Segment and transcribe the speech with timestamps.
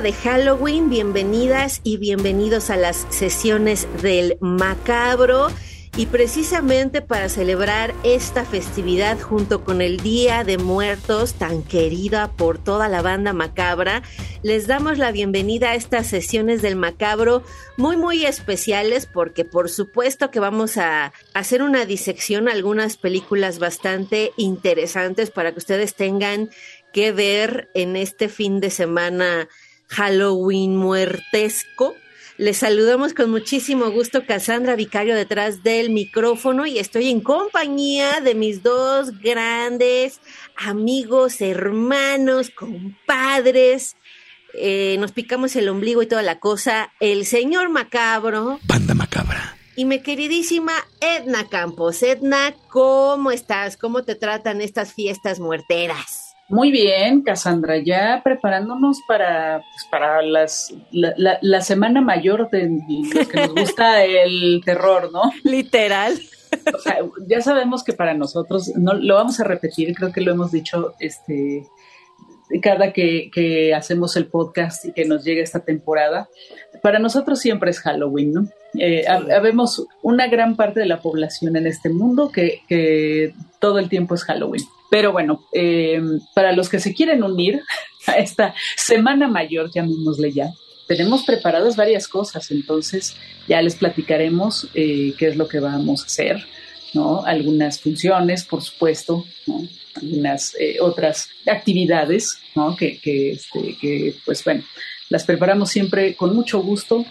[0.00, 5.46] De Halloween, bienvenidas y bienvenidos a las sesiones del macabro.
[5.96, 12.58] Y precisamente para celebrar esta festividad junto con el Día de Muertos, tan querida por
[12.58, 14.02] toda la banda macabra,
[14.42, 17.44] les damos la bienvenida a estas sesiones del macabro
[17.76, 24.32] muy, muy especiales porque por supuesto que vamos a hacer una disección algunas películas bastante
[24.36, 26.50] interesantes para que ustedes tengan
[26.92, 29.48] que ver en este fin de semana
[29.94, 31.94] Halloween muertesco.
[32.36, 38.34] Les saludamos con muchísimo gusto, Cassandra Vicario, detrás del micrófono y estoy en compañía de
[38.34, 40.20] mis dos grandes
[40.56, 43.96] amigos, hermanos, compadres.
[44.54, 46.92] Eh, nos picamos el ombligo y toda la cosa.
[46.98, 48.58] El señor Macabro.
[48.64, 49.56] Banda Macabra.
[49.76, 52.02] Y mi queridísima Edna Campos.
[52.02, 53.76] Edna, ¿cómo estás?
[53.76, 56.23] ¿Cómo te tratan estas fiestas muerteras?
[56.48, 62.68] Muy bien, Cassandra, ya preparándonos para, pues, para las, la, semana mayor de
[63.14, 65.32] los que nos gusta el terror, ¿no?
[65.42, 66.14] Literal.
[66.72, 70.32] O sea, ya sabemos que para nosotros, no lo vamos a repetir, creo que lo
[70.32, 71.66] hemos dicho este
[72.62, 76.28] cada que, que hacemos el podcast y que nos llega esta temporada,
[76.82, 78.48] para nosotros siempre es Halloween, ¿no?
[78.78, 83.88] Eh, habemos una gran parte de la población en este mundo que, que todo el
[83.88, 84.62] tiempo es Halloween.
[84.94, 86.00] Pero bueno, eh,
[86.36, 87.60] para los que se quieren unir
[88.06, 90.52] a esta semana mayor, llamémosle ya,
[90.86, 93.16] tenemos preparadas varias cosas, entonces
[93.48, 96.46] ya les platicaremos eh, qué es lo que vamos a hacer,
[96.92, 97.24] ¿no?
[97.24, 99.66] Algunas funciones, por supuesto, ¿no?
[99.96, 102.76] Algunas eh, otras actividades, ¿no?
[102.76, 104.62] Que, este, que, pues bueno,
[105.08, 107.04] las preparamos siempre con mucho gusto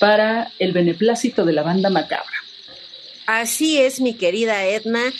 [0.00, 2.34] para el beneplácito de la banda macabra.
[3.26, 5.12] Así es, mi querida Edna.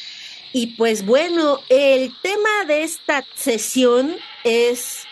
[0.53, 5.05] Y pues bueno, el tema de esta sesión es,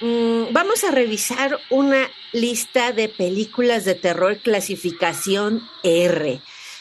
[0.00, 6.40] mm, vamos a revisar una lista de películas de terror clasificación R.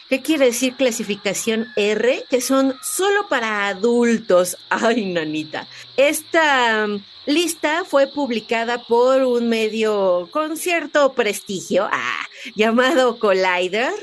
[0.09, 2.25] ¿Qué quiere decir clasificación R?
[2.29, 4.57] Que son solo para adultos.
[4.69, 5.67] Ay, nanita.
[5.95, 13.93] Esta mm, lista fue publicada por un medio con cierto prestigio ah, llamado Collider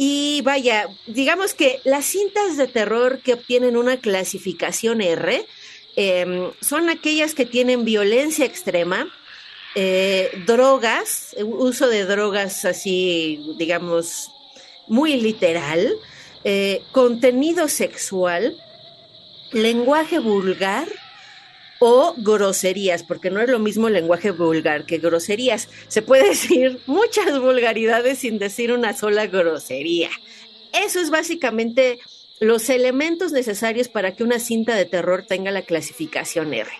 [0.00, 5.44] y vaya, digamos que las cintas de terror que obtienen una clasificación R
[5.96, 9.12] em, son aquellas que tienen violencia extrema,
[9.74, 14.30] eh, drogas, uso de drogas así, digamos,
[14.86, 15.92] muy literal,
[16.44, 18.56] eh, contenido sexual,
[19.50, 20.86] lenguaje vulgar,
[21.78, 25.68] o groserías, porque no es lo mismo lenguaje vulgar que groserías.
[25.88, 30.10] Se puede decir muchas vulgaridades sin decir una sola grosería.
[30.72, 31.98] Eso es básicamente
[32.40, 36.70] los elementos necesarios para que una cinta de terror tenga la clasificación R.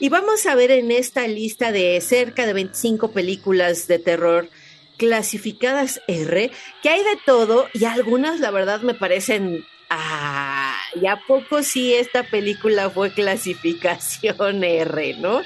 [0.00, 4.48] Y vamos a ver en esta lista de cerca de 25 películas de terror
[4.96, 6.50] clasificadas R,
[6.82, 11.94] que hay de todo y algunas la verdad me parecen ah, ¿y a poco sí
[11.94, 15.42] esta película fue clasificación R, no?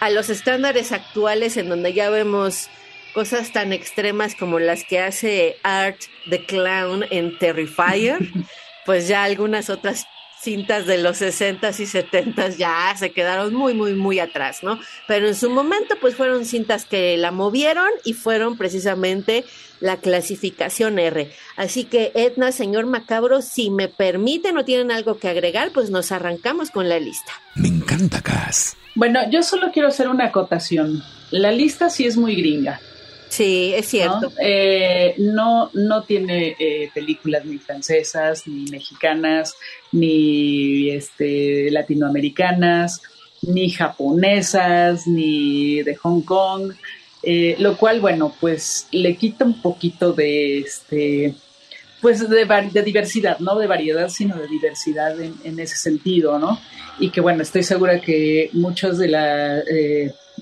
[0.00, 2.68] A los estándares actuales en donde ya vemos
[3.14, 5.96] cosas tan extremas como las que hace Art
[6.28, 8.18] the Clown en Terrifier,
[8.84, 10.06] pues ya algunas otras
[10.46, 14.78] cintas de los 60s y 70s ya se quedaron muy, muy, muy atrás, ¿no?
[15.08, 19.44] Pero en su momento, pues fueron cintas que la movieron y fueron precisamente
[19.80, 21.32] la clasificación R.
[21.56, 26.12] Así que, Edna, señor Macabro, si me permite, no tienen algo que agregar, pues nos
[26.12, 27.32] arrancamos con la lista.
[27.56, 28.76] Me encanta, Cass.
[28.94, 31.02] Bueno, yo solo quiero hacer una acotación.
[31.32, 32.80] La lista sí es muy gringa.
[33.36, 34.20] Sí, es cierto.
[34.30, 39.56] No, eh, no, tiene eh, películas ni francesas, ni mexicanas,
[39.92, 43.02] ni este, latinoamericanas,
[43.42, 46.72] ni japonesas, ni de Hong Kong.
[47.22, 51.34] Eh, lo cual, bueno, pues le quita un poquito de este,
[52.00, 56.58] pues de, de diversidad, no de variedad, sino de diversidad en, ese sentido, ¿no?
[56.98, 59.62] Y que bueno, estoy segura que muchos de la,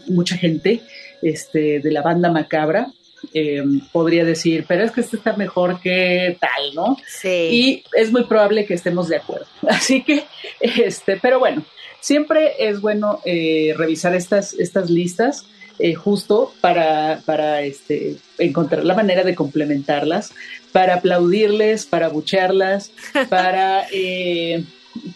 [0.07, 0.83] mucha gente
[1.23, 2.93] este, de la banda macabra,
[3.33, 6.97] em, podría decir, pero es que este está mejor que tal, ¿no?
[7.07, 7.29] Sí.
[7.29, 9.47] Y es muy probable que estemos de acuerdo.
[9.69, 10.25] Así que,
[10.61, 11.65] este, pero bueno,
[12.05, 15.47] siempre es bueno eh, revisar estas, estas listas.
[15.81, 20.33] Eh, justo para, para este, encontrar la manera de complementarlas,
[20.71, 22.93] para aplaudirles, para buchearlas,
[23.29, 24.63] para eh,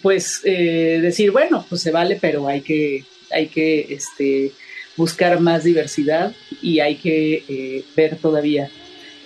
[0.02, 4.50] pues decir, bueno, pues se vale, pero hay que, hay que este,
[4.98, 8.68] buscar más diversidad y hay que eh, ver todavía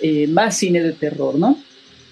[0.01, 1.59] eh, más cine de terror, ¿no?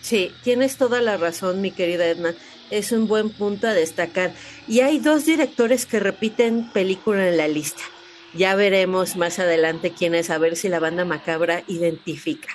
[0.01, 2.33] Sí, tienes toda la razón, mi querida Edna.
[2.71, 4.33] Es un buen punto a destacar.
[4.67, 7.83] Y hay dos directores que repiten película en la lista.
[8.33, 12.49] Ya veremos más adelante quién es, a ver si la banda macabra identifica.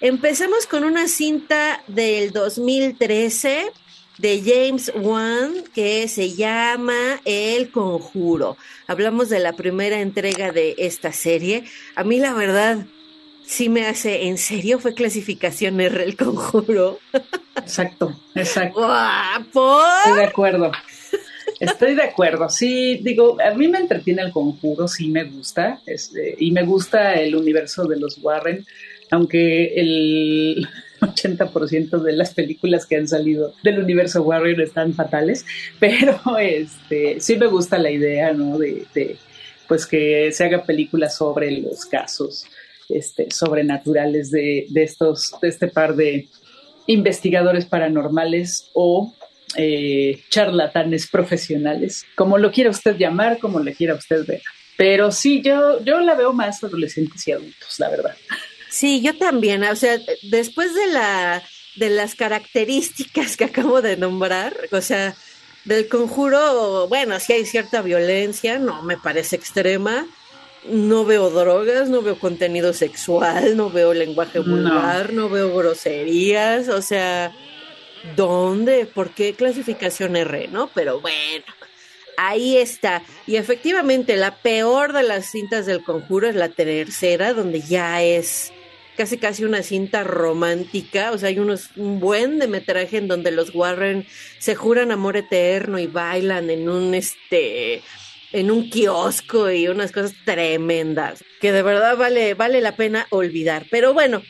[0.00, 3.70] Empezamos con una cinta del 2013
[4.18, 8.56] de James Wan que se llama El Conjuro.
[8.86, 11.64] Hablamos de la primera entrega de esta serie.
[11.94, 12.84] A mí la verdad
[13.44, 16.98] sí me hace, ¿en serio fue clasificación R El Conjuro?
[17.56, 18.88] Exacto, exacto.
[19.52, 19.82] ¿Por?
[20.04, 20.72] Estoy de acuerdo.
[21.58, 26.36] Estoy de acuerdo, sí, digo, a mí me entretiene el conjuro, sí me gusta, este,
[26.38, 28.64] y me gusta el universo de los Warren,
[29.10, 30.68] aunque el,
[31.00, 35.44] 80% de las películas que han salido del universo Warrior están fatales,
[35.78, 38.58] pero este sí me gusta la idea, ¿no?
[38.58, 39.16] De,
[39.66, 42.46] pues que se haga películas sobre los casos
[42.88, 46.28] este, sobrenaturales de, de, estos, de este par de
[46.86, 49.12] investigadores paranormales o
[49.56, 54.42] eh, charlatanes profesionales, como lo quiera usted llamar, como le quiera usted ver.
[54.76, 58.14] Pero sí, yo, yo la veo más adolescentes y adultos, la verdad.
[58.70, 59.64] Sí, yo también.
[59.64, 61.42] O sea, después de la
[61.78, 65.14] de las características que acabo de nombrar, o sea,
[65.64, 70.06] del conjuro, bueno, sí hay cierta violencia, no me parece extrema.
[70.68, 76.82] No veo drogas, no veo contenido sexual, no veo lenguaje vulgar, no, veo groserías, o
[76.82, 77.32] sea,
[78.16, 78.84] ¿dónde?
[78.84, 80.68] ¿Por qué clasificación R, no?
[80.74, 81.44] Pero bueno,
[82.16, 83.02] ahí está.
[83.26, 88.52] Y efectivamente, la peor de las cintas del conjuro es la tercera, donde ya es
[88.98, 93.30] casi casi una cinta romántica, o sea, hay unos, un buen de metraje en donde
[93.30, 94.04] los Warren
[94.40, 97.80] se juran amor eterno y bailan en un este
[98.32, 103.66] en un kiosco y unas cosas tremendas que de verdad vale vale la pena olvidar.
[103.70, 104.20] Pero bueno,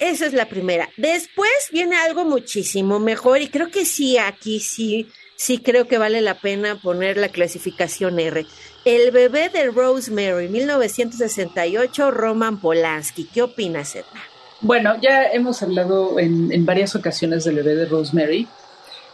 [0.00, 0.88] esa es la primera.
[0.96, 6.22] Después viene algo muchísimo mejor y creo que sí aquí sí sí creo que vale
[6.22, 8.46] la pena poner la clasificación R.
[8.86, 13.24] El bebé de Rosemary, 1968, Roman Polanski.
[13.24, 14.22] ¿Qué opinas, Edna?
[14.60, 18.46] Bueno, ya hemos hablado en, varias ocasiones del bebé de Rosemary.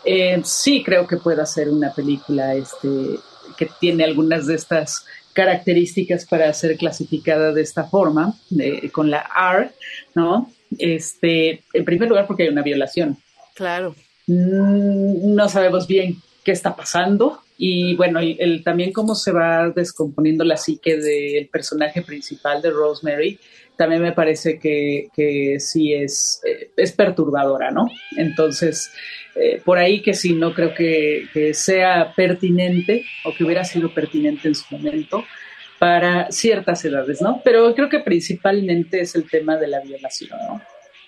[0.04, 2.88] Eh, sí creo que pueda ser una película este,
[3.56, 8.34] que tiene algunas de estas características para ser clasificada de esta forma,
[8.92, 9.70] con la R,
[10.14, 10.52] ¿no?
[10.76, 13.16] Este, en primer lugar porque hay una violación.
[13.54, 13.94] Claro.
[14.26, 20.42] Mm, no sabemos bien qué está pasando y bueno, el, también cómo se va descomponiendo
[20.44, 23.38] la psique del personaje principal de Rosemary,
[23.76, 27.88] también me parece que, que sí es, eh, es perturbadora, ¿no?
[28.16, 28.90] Entonces,
[29.34, 33.94] eh, por ahí que sí, no creo que, que, sea pertinente o que hubiera sido
[33.94, 35.24] pertinente en su momento
[35.78, 37.40] para ciertas edades, ¿no?
[37.44, 40.62] Pero creo que principalmente es el tema de la violación, ¿no?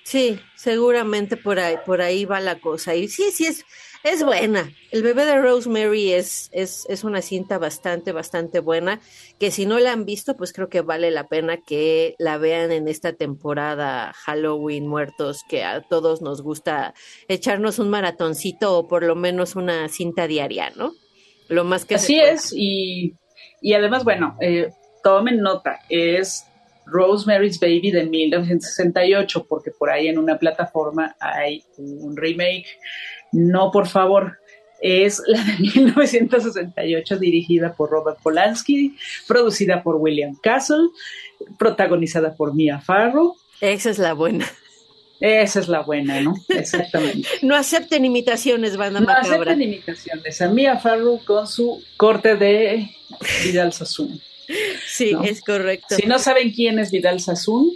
[0.05, 2.95] Sí, seguramente por ahí, por ahí va la cosa.
[2.95, 3.65] Y sí, sí es,
[4.05, 4.71] es buena.
[4.91, 9.01] El bebé de Rosemary es, es, es una cinta bastante, bastante buena.
[9.41, 12.71] Que si no la han visto, pues creo que vale la pena que la vean
[12.71, 16.95] en esta temporada Halloween Muertos, que a todos nos gusta
[17.29, 20.93] echarnos un maratoncito o por lo menos una cinta diaria, ¿no?
[21.49, 23.15] Lo más que Así es, y,
[23.61, 24.71] y además, bueno, eh,
[25.03, 26.47] tomen nota, es
[26.87, 32.67] Rosemary's Baby de 1968, porque por ahí en una plataforma hay un remake.
[33.35, 34.39] No, por favor,
[34.81, 40.89] es la de 1968, dirigida por Robert Polanski, producida por William Castle,
[41.59, 43.37] protagonizada por Mia Farrow.
[43.61, 44.47] Esa es la buena.
[45.21, 46.35] Esa es la buena, ¿no?
[46.49, 47.29] Exactamente.
[47.43, 49.29] no acepten imitaciones, banda no macabra.
[49.29, 50.43] No acepten imitaciones.
[50.43, 52.91] A Mia Farrow con su corte de
[53.43, 54.21] Vidal Sassoon.
[54.87, 55.97] Sí, es correcto.
[55.97, 57.71] Si no saben quién es Vidal Sassoon,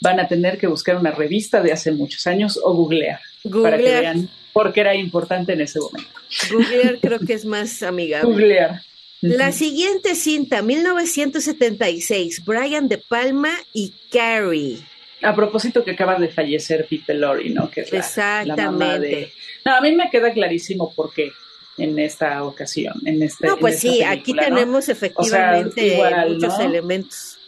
[0.00, 3.20] van a tener que buscar una revista de hace muchos años o googlear,
[3.62, 6.08] para que vean por qué era importante en ese momento.
[6.50, 8.30] Googlear creo que es más amigable.
[8.30, 8.80] Googlear.
[9.20, 14.78] La siguiente cinta, 1976, Brian De Palma y Carrie.
[15.22, 17.70] A propósito que acaba de fallecer Pete Lori, ¿no?
[17.70, 19.32] Que es Exactamente.
[19.64, 21.32] No, a mí me queda clarísimo por qué
[21.78, 27.38] en esta ocasión, en este No, pues sí, aquí tenemos efectivamente muchos elementos.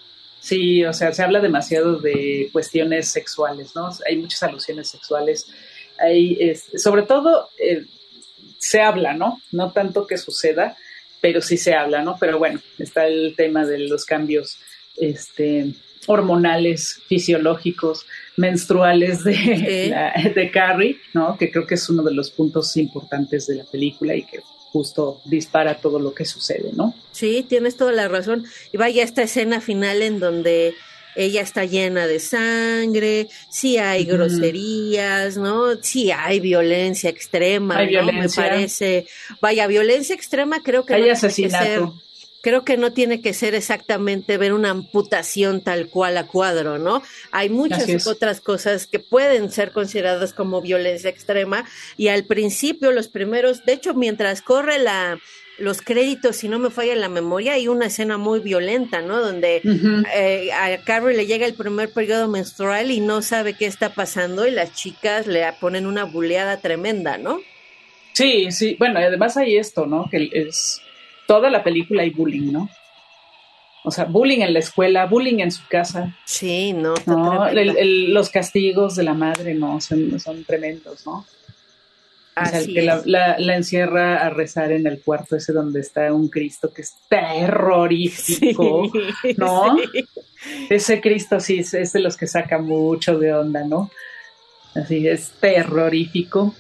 [0.41, 3.91] Sí, o sea, se habla demasiado de cuestiones sexuales, ¿no?
[4.09, 5.47] Hay muchas alusiones sexuales.
[5.99, 7.85] Hay, sobre todo, eh,
[8.59, 9.41] se habla, ¿no?
[9.53, 10.77] No tanto que suceda,
[11.21, 12.17] pero sí se habla, ¿no?
[12.19, 14.59] Pero bueno, está el tema de los cambios
[14.97, 15.73] este,
[16.07, 21.37] hormonales, fisiológicos, menstruales de, de Carrie, ¿no?
[21.39, 24.41] Que creo que es uno de los puntos importantes de la película y que
[24.77, 26.95] justo dispara todo lo que sucede, ¿no?
[27.13, 28.45] Sí, tienes toda la razón.
[28.73, 30.75] Y vaya esta escena final en donde
[31.17, 35.83] ella está llena de sangre, sí hay groserías, ¿no?
[35.83, 38.43] Sí hay violencia extrema, hay violencia.
[38.43, 39.07] Me parece.
[39.41, 41.95] Vaya, violencia extrema creo que hay asesinato
[42.47, 47.03] creo que no tiene que ser exactamente ver una amputación tal cual a cuadro, ¿no?
[47.33, 51.65] Hay muchas otras cosas que pueden ser consideradas como violencia extrema
[51.97, 55.19] y al principio los primeros, de hecho, mientras corre la
[55.59, 59.21] los créditos, si no me falla la memoria, hay una escena muy violenta, ¿no?
[59.21, 59.63] Donde
[60.15, 64.47] eh, a Carrie le llega el primer periodo menstrual y no sabe qué está pasando
[64.47, 67.41] y las chicas le ponen una buleada tremenda, ¿no?
[68.13, 70.09] Sí, sí, bueno, además hay esto, ¿no?
[70.11, 70.81] Que es
[71.27, 72.69] toda la película hay bullying, ¿no?
[73.85, 76.17] O sea, bullying en la escuela, bullying en su casa.
[76.25, 76.95] Sí, no.
[77.07, 81.25] no los castigos de la madre, no, son, son tremendos, ¿no?
[82.37, 86.73] O sea, que la, encierra a rezar en el cuarto ese donde está un Cristo
[86.73, 88.91] que es terrorífico,
[89.37, 89.77] ¿no?
[90.69, 93.91] Ese Cristo sí es de los que saca mucho de onda, ¿no?
[94.75, 96.55] Así es terrorífico.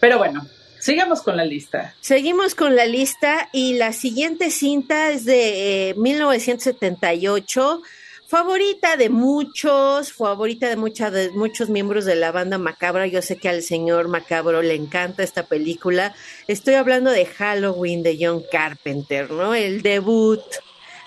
[0.00, 0.46] Pero bueno,
[0.86, 1.94] Sigamos con la lista.
[2.00, 7.88] Seguimos con la lista y la siguiente cinta es de 1978 eh,
[8.26, 10.76] favorita de muchos, favorita de,
[11.10, 13.06] de muchos miembros de la banda Macabra.
[13.06, 16.14] Yo sé que al señor Macabro le encanta esta película.
[16.48, 19.54] Estoy hablando de Halloween de John Carpenter, ¿no?
[19.54, 20.42] El debut,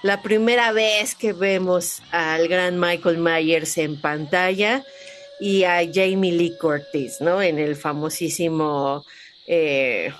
[0.02, 4.84] la primera vez que vemos al gran Michael Myers en pantalla
[5.42, 7.42] y a Jamie Lee Curtis, ¿no?
[7.42, 9.06] En el famosísimo
[9.46, 10.14] eh,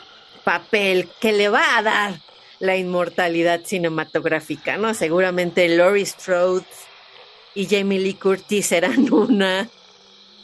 [0.44, 2.20] papel que le va a dar
[2.60, 4.94] la inmortalidad cinematográfica, ¿no?
[4.94, 6.66] Seguramente Laurie Strode
[7.60, 9.68] y Jamie Lee Curtis serán una.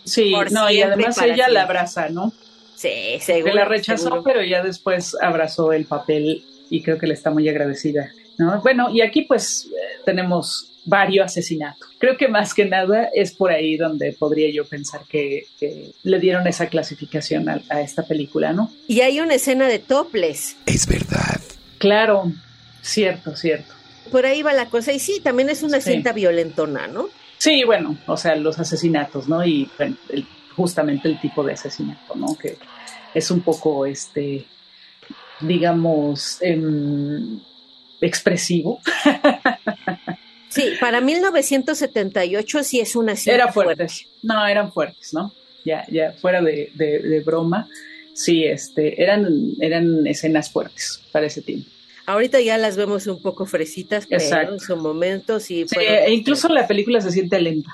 [0.03, 2.33] Sí, no, y además ella la abraza, ¿no?
[2.75, 3.53] Sí, seguro.
[3.53, 7.47] Que la rechazó, pero ya después abrazó el papel y creo que le está muy
[7.47, 8.61] agradecida, ¿no?
[8.61, 11.87] Bueno, y aquí pues eh, tenemos varios asesinatos.
[11.99, 15.47] Creo que más que nada es por ahí donde podría yo pensar que,
[16.03, 18.71] le dieron esa clasificación a, esta película, ¿no?
[18.87, 20.57] Y hay una escena de toples.
[20.65, 21.39] Es verdad.
[21.77, 22.31] Claro,
[22.81, 23.74] cierto, cierto.
[24.11, 24.91] Por ahí va la cosa.
[24.93, 27.09] Y sí, también es una cinta violentona, ¿no?
[27.37, 29.45] Sí, bueno, o sea, los asesinatos, ¿no?
[29.45, 29.69] Y
[30.55, 32.35] justamente el tipo de asesinato, ¿no?
[32.35, 32.57] Que
[33.13, 34.45] es un poco, este,
[35.41, 37.39] digamos, em,
[38.01, 38.79] expresivo.
[40.47, 44.07] Sí, para 1978 sí es una cinta Era fuertes.
[44.23, 45.33] No, eran fuertes, ¿no?
[45.65, 47.67] Ya, ya fuera de, de, broma,
[48.13, 49.27] sí, este, eran,
[49.59, 51.69] eran escenas fuertes para ese tiempo.
[52.05, 55.65] Ahorita ya las vemos un poco fresitas, pero en su momento sí.
[55.67, 57.71] sí e incluso la película se siente lenta.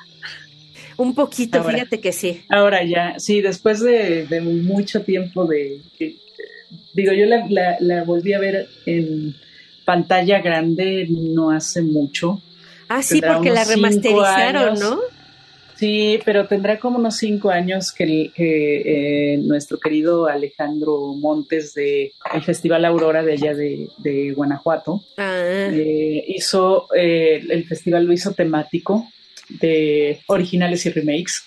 [0.98, 2.44] Un poquito, fíjate que sí.
[2.50, 5.82] Ahora ya, sí, después de, de mucho tiempo de...
[6.94, 9.36] digo, yo la, la, la volví a ver en
[9.84, 12.42] pantalla grande no hace mucho
[12.94, 15.00] Ah, sí, porque la remasterizaron, ¿no?
[15.82, 22.44] Sí, pero tendrá como unos cinco años que, eh, nuestro querido Alejandro Montes de el
[22.44, 25.70] Festival Aurora de allá de, Guanajuato ah.
[25.72, 29.08] eh, hizo, eh, el festival lo hizo temático
[29.50, 31.46] de originales y remakes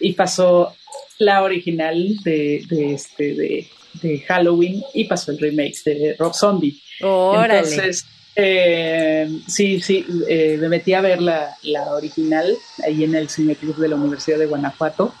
[0.00, 0.74] y pasó
[1.18, 3.68] la original de, este,
[4.02, 6.82] de, Halloween y pasó el remake de Rob Zombie.
[7.02, 7.58] Órale.
[7.58, 8.04] Entonces,
[8.36, 11.56] eh, sí, sí, eh, me metí a ver la,
[11.90, 12.56] original
[12.86, 15.14] ahí en el Cine Club de la Universidad de Guanajuato.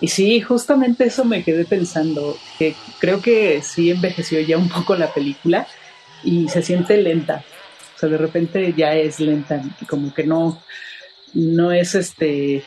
[0.00, 4.96] Y sí, justamente eso me quedé pensando, que creo que sí envejeció ya un poco
[4.96, 5.66] la película
[6.22, 7.44] y se siente lenta.
[7.94, 10.60] O sea, de repente ya es lenta, como que no,
[11.32, 12.64] no es este,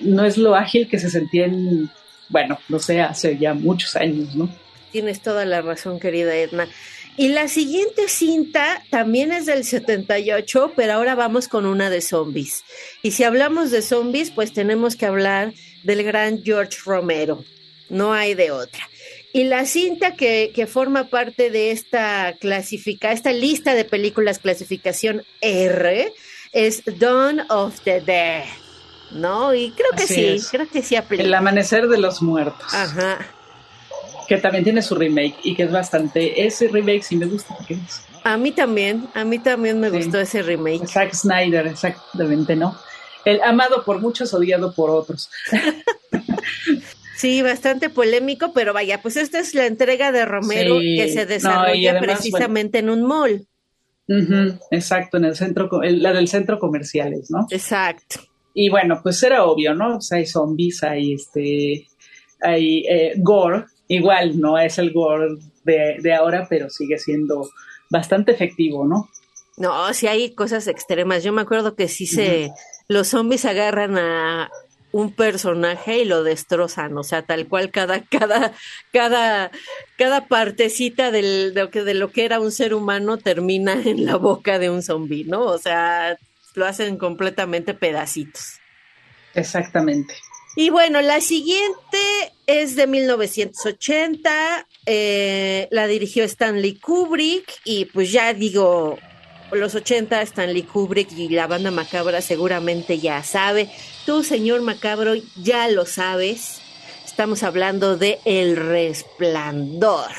[0.00, 1.90] no es lo ágil que se sentía en,
[2.28, 4.48] bueno, no sé, hace ya muchos años, ¿no?
[4.92, 6.68] Tienes toda la razón, querida Edna.
[7.18, 12.62] Y la siguiente cinta también es del 78, pero ahora vamos con una de zombies.
[13.02, 17.44] Y si hablamos de zombies, pues tenemos que hablar del gran George Romero.
[17.90, 18.88] No hay de otra.
[19.32, 25.24] Y la cinta que, que forma parte de esta clasifica, esta lista de películas clasificación
[25.40, 26.14] R
[26.52, 28.44] es Dawn of the Dead.
[29.10, 29.54] ¿No?
[29.54, 31.24] Y creo que sí, creo que sí aplica.
[31.24, 32.72] El amanecer de los muertos.
[32.72, 33.34] Ajá
[34.28, 37.74] que también tiene su remake y que es bastante, ese remake sí me gusta porque
[37.74, 40.86] es A mí también, a mí también me gustó ese remake.
[40.86, 42.76] Zack Snyder, exactamente, ¿no?
[43.24, 45.30] El amado por muchos, odiado por otros.
[47.16, 51.98] Sí, bastante polémico, pero vaya, pues esta es la entrega de Romero que se desarrolla
[51.98, 53.44] precisamente en un mall.
[54.70, 57.48] exacto, en el centro, la del centro comerciales, ¿no?
[57.50, 58.20] Exacto.
[58.54, 59.94] Y bueno, pues era obvio, ¿no?
[59.94, 61.88] Pues hay zombies, hay este,
[62.40, 67.48] hay eh, gore, igual no es el gore de, ahora, pero sigue siendo
[67.90, 69.08] bastante efectivo, ¿no?
[69.56, 71.24] No, sí hay cosas extremas.
[71.24, 72.50] Yo me acuerdo que sí se,
[72.86, 74.50] los zombies agarran a,
[74.92, 78.52] un personaje y lo destrozan, o sea, tal cual cada, cada,
[78.92, 79.50] cada,
[79.96, 84.06] cada partecita del, de, lo que, de lo que era un ser humano termina en
[84.06, 85.42] la boca de un zombi, ¿no?
[85.42, 86.16] O sea,
[86.54, 88.58] lo hacen completamente pedacitos.
[89.34, 90.14] Exactamente.
[90.58, 91.98] Y bueno, la siguiente
[92.48, 98.98] es de 1980, eh, la dirigió Stanley Kubrick y pues ya digo,
[99.52, 103.70] los 80 Stanley Kubrick y la banda macabra seguramente ya sabe.
[104.04, 106.60] Tú, señor macabro, ya lo sabes.
[107.06, 110.10] Estamos hablando de El Resplandor.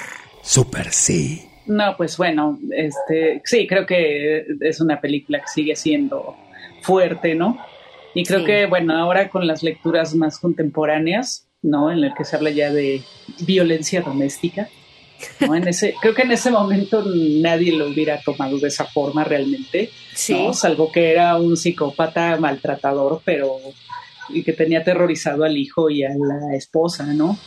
[0.41, 1.49] Super sí.
[1.65, 6.37] No, pues bueno, este, sí, creo que es una película que sigue siendo
[6.81, 7.59] fuerte, ¿no?
[8.13, 11.91] Y creo que, bueno, ahora con las lecturas más contemporáneas, ¿no?
[11.91, 13.03] En el que se habla ya de
[13.45, 14.69] violencia doméstica,
[15.39, 19.89] en ese, creo que en ese momento nadie lo hubiera tomado de esa forma realmente,
[20.29, 20.53] ¿no?
[20.53, 23.57] salvo que era un psicópata maltratador, pero
[24.29, 27.37] y que tenía aterrorizado al hijo y a la esposa, ¿no?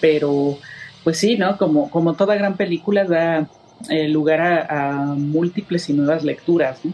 [0.00, 0.58] Pero,
[1.02, 1.56] pues sí, ¿no?
[1.56, 3.48] Como, como toda gran película da
[3.88, 6.92] eh, lugar a, a, múltiples y nuevas lecturas, ¿no?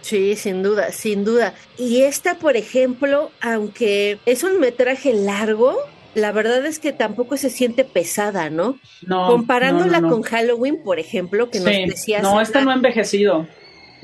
[0.00, 1.54] Sí, sin duda, sin duda.
[1.76, 5.76] Y esta, por ejemplo, aunque es un metraje largo,
[6.14, 8.78] la verdad es que tampoco se siente pesada, ¿no?
[9.06, 9.28] No.
[9.28, 12.22] Comparándola con Halloween, por ejemplo, que nos decías.
[12.22, 13.46] No, esta no ha envejecido.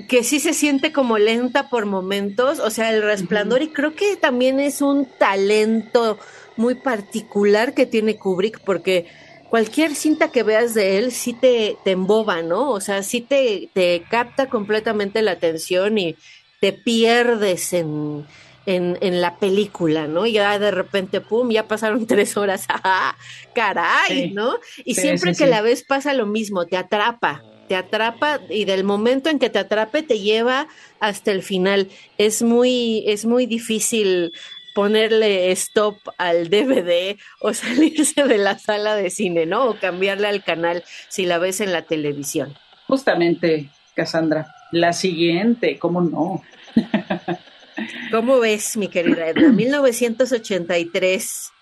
[0.09, 4.17] Que sí se siente como lenta por momentos, o sea, el resplandor, y creo que
[4.17, 6.19] también es un talento
[6.57, 9.07] muy particular que tiene Kubrick, porque
[9.51, 12.71] cualquier cinta que veas de él sí te, te emboba, ¿no?
[12.71, 16.17] O sea, sí te, te capta completamente la atención y
[16.61, 18.27] te pierdes en
[18.67, 20.27] en, en la película, ¿no?
[20.27, 23.17] Y ya de repente, pum, ya pasaron tres horas, ¡ah,
[23.55, 24.33] caray!
[24.33, 24.57] ¿no?
[24.85, 29.31] Y siempre que la ves pasa lo mismo, te atrapa, te atrapa y del momento
[29.31, 30.69] en que te atrape te lleva
[31.01, 31.89] hasta el final.
[32.19, 34.33] Es muy, es muy difícil
[34.77, 39.71] ponerle stop al DVD o salirse de la sala de cine, ¿no?
[39.71, 42.55] O cambiarle al canal si la ves en la televisión.
[42.87, 44.55] Justamente, Cassandra.
[44.73, 46.43] La siguiente, ¿cómo no?
[48.11, 49.49] ¿Cómo ves, mi querida Edna?
[49.53, 51.53] 1983.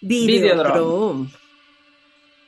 [0.00, 1.28] Videodrome.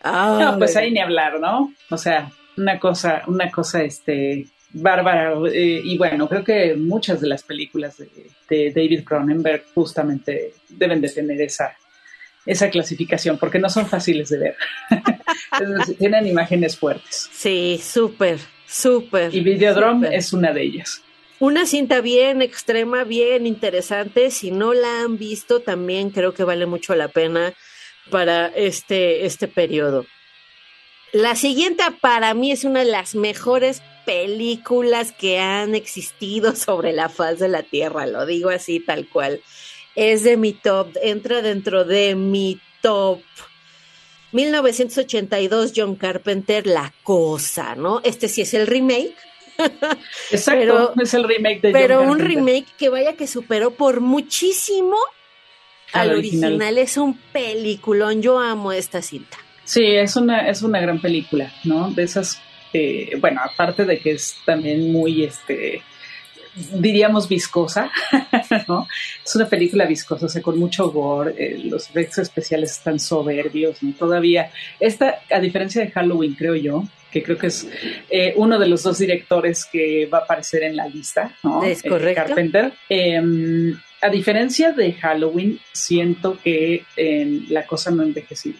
[0.04, 1.72] no, pues ahí ni hablar, ¿no?
[1.90, 5.34] O sea, una cosa, una cosa, este, bárbara.
[5.52, 11.08] Eh, y bueno, creo que muchas de las películas de, David Cronenberg justamente deben de
[11.08, 11.76] tener esa,
[12.46, 14.56] esa clasificación, porque no son fáciles de ver.
[15.98, 17.28] tienen imágenes fuertes.
[17.32, 19.34] Sí, súper, súper.
[19.34, 21.02] Y Videodrome es una de ellas.
[21.38, 24.30] Una cinta bien extrema, bien interesante.
[24.30, 27.54] Si no la han visto, también creo que vale mucho la pena
[28.10, 30.04] para este, este periodo.
[31.12, 37.08] La siguiente para mí es una de las mejores películas que han existido sobre la
[37.08, 39.40] faz de la Tierra, lo digo así tal cual.
[39.94, 43.20] Es de mi top, entra dentro de mi top.
[44.32, 48.00] 1982, John Carpenter, La Cosa, ¿no?
[48.04, 49.16] Este sí es el remake,
[50.30, 54.96] Exacto, es el remake de Pero un remake que vaya que superó por muchísimo
[55.92, 56.78] al, original.
[56.78, 59.38] Es un peliculón, yo amo esta cinta.
[59.64, 61.90] Sí, es una, es una gran película, ¿no?
[61.90, 62.40] De esas,
[62.72, 65.82] eh, bueno, aparte de que es también muy, este,
[66.54, 67.90] diríamos viscosa,
[68.68, 68.86] ¿no?
[69.24, 73.82] Es una película viscosa, o sea, con mucho gore, eh, los efectos especiales están soberbios,
[73.82, 73.92] ¿no?
[73.94, 77.66] Todavía, esta, a diferencia de Halloween, creo yo, que creo que es
[78.08, 81.64] eh, uno de los dos directores que va a aparecer en la lista, ¿no?
[81.64, 82.22] Es correcto.
[82.24, 82.72] Carpenter.
[82.88, 86.84] Em, a diferencia de Halloween, siento que
[87.48, 88.56] la cosa no ha envejecido.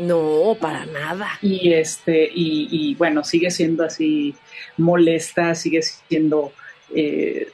[0.00, 1.28] No, para nada.
[1.42, 4.34] Y este, y, bueno, sigue siendo así
[4.76, 6.52] molesta, sigue siendo
[6.94, 7.48] eh,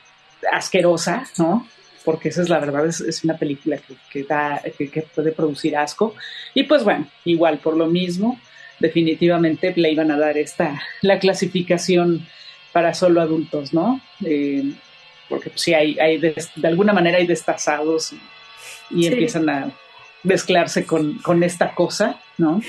[0.53, 1.67] asquerosa, ¿no?
[2.05, 3.79] Porque esa es la verdad, es, una película
[4.13, 6.15] que, da, que, puede producir asco.
[6.55, 8.41] Y pues bueno, igual por lo mismo,
[8.79, 12.27] definitivamente le iban a dar esta, la clasificación
[12.73, 14.01] para solo adultos, ¿no?
[14.25, 14.73] Eh,
[15.29, 18.15] porque pues, sí, hay, hay de, alguna manera hay destazados
[18.91, 19.73] y, empiezan a
[20.23, 22.21] mezclarse con, esta cosa.
[22.39, 22.61] ¿No?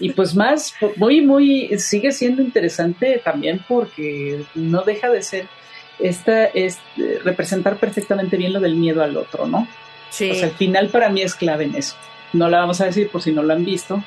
[0.00, 5.46] Y pues más, muy, muy, sigue siendo interesante también porque no deja de ser
[5.98, 6.78] esta es
[7.24, 9.66] representar perfectamente bien lo del miedo al otro, ¿no?
[10.10, 10.30] Sí.
[10.30, 11.96] O sea, el final para mí es clave en eso.
[12.32, 14.02] No la vamos a decir por si no lo han visto,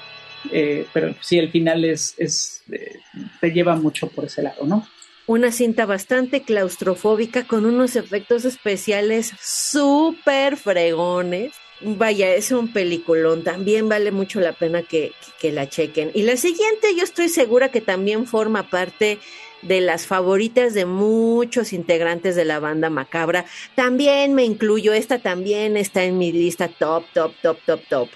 [0.52, 3.00] eh, pero sí, el final es, es eh,
[3.40, 4.88] te lleva mucho por ese lado, ¿no?
[5.28, 11.54] Una cinta bastante claustrofóbica con unos efectos especiales súper fregones.
[11.84, 16.12] Vaya, es un peliculón, también vale mucho la pena que, que la chequen.
[16.14, 19.20] Y la siguiente yo estoy segura que también forma parte
[19.62, 23.46] de las favoritas de muchos integrantes de la banda Macabra.
[23.76, 28.10] También me incluyo, esta también está en mi lista top, top, top, top, top.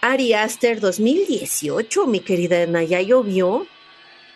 [0.00, 3.66] Ari Aster 2018, mi querida Edna, ¿ya llovió?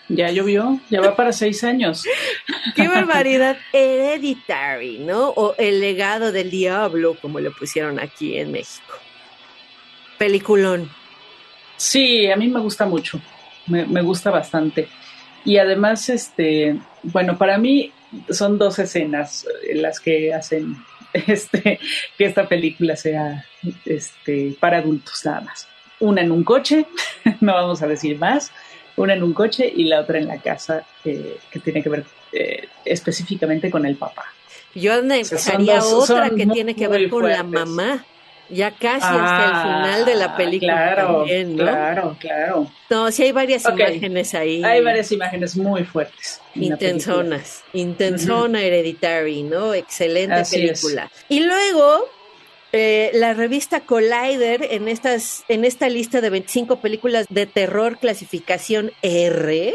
[0.09, 2.05] Ya llovió, ya va para seis años.
[2.75, 3.59] Qué barbaridad.
[3.73, 5.29] Hereditary, ¿no?
[5.31, 8.95] O El legado del diablo, como le pusieron aquí en México.
[10.17, 10.91] Peliculón.
[11.77, 13.21] Sí, a mí me gusta mucho.
[13.67, 14.89] Me, me gusta bastante.
[15.45, 17.93] Y además, este, bueno, para mí
[18.31, 20.77] son dos escenas las que hacen
[21.13, 21.79] este,
[22.17, 23.45] que esta película sea
[23.85, 25.69] este, para adultos nada más.
[26.01, 26.87] Una en un coche,
[27.41, 28.53] no vamos a decir más,
[28.99, 32.05] una en un coche y la otra en la casa eh, que tiene que ver
[32.33, 34.25] eh, específicamente con el papá.
[34.75, 38.05] Yo necesitaría otra que tiene que ver con la mamá
[38.51, 40.73] ya casi hasta el final de la ah, película.
[40.73, 41.25] Claro,
[41.57, 42.71] claro, claro.
[42.89, 44.63] No, sí hay varias imágenes ahí.
[44.65, 46.41] Hay varias imágenes muy fuertes.
[46.55, 49.75] Intensonas, intensona Hereditary, ¿no?
[49.75, 51.11] Excelente película.
[51.29, 52.09] Y luego
[52.73, 58.93] eh, la revista Collider en estas en esta lista de 25 películas de terror clasificación
[59.03, 59.75] R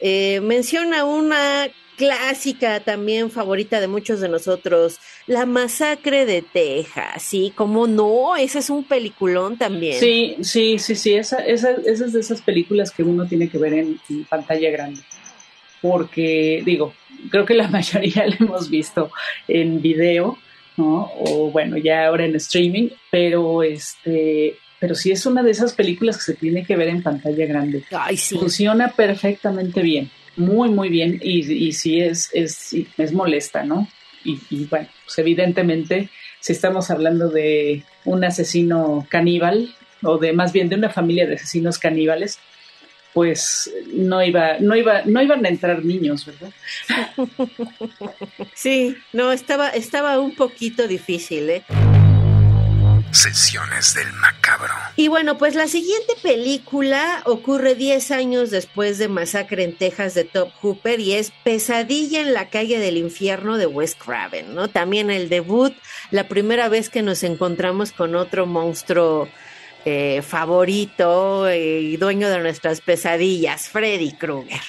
[0.00, 7.52] eh, menciona una clásica también favorita de muchos de nosotros, La Masacre de Texas, ¿sí?
[7.54, 8.36] ¿Cómo no?
[8.36, 9.98] Ese es un peliculón también.
[9.98, 13.72] Sí, sí, sí, sí, esa, esa, es de esas películas que uno tiene que ver
[13.74, 15.00] en, pantalla grande,
[15.80, 16.92] porque digo,
[17.30, 19.10] creo que la mayoría la hemos visto
[19.48, 20.38] en video,
[20.76, 21.10] ¿no?
[21.18, 26.16] O bueno, ya ahora en streaming, pero este, pero sí es una de esas películas
[26.18, 27.84] que se tiene que ver en pantalla grande.
[27.90, 28.36] Ay, sí.
[28.38, 33.88] Funciona perfectamente bien muy, muy bien y, y sí es, es, es molesta, ¿no?
[34.24, 36.08] Y, bueno, pues evidentemente,
[36.40, 41.36] si estamos hablando de un asesino caníbal, o de más bien de una familia de
[41.36, 42.40] asesinos caníbales,
[43.16, 46.52] pues no iba, no iba, no iban a entrar niños, ¿verdad?
[48.54, 51.64] Sí, no, estaba, estaba un poquito difícil, ¿eh?
[53.12, 54.74] Sesiones del Macabro.
[54.96, 60.24] Y bueno, pues la siguiente película ocurre 10 años después de Masacre en Texas de
[60.24, 64.68] Top Hooper y es Pesadilla en la calle del infierno de Wes Craven, ¿no?
[64.68, 65.72] También el debut,
[66.10, 69.26] la primera vez que nos encontramos con otro monstruo
[69.88, 74.60] eh, favorito y dueño de nuestras pesadillas, Freddy Krueger.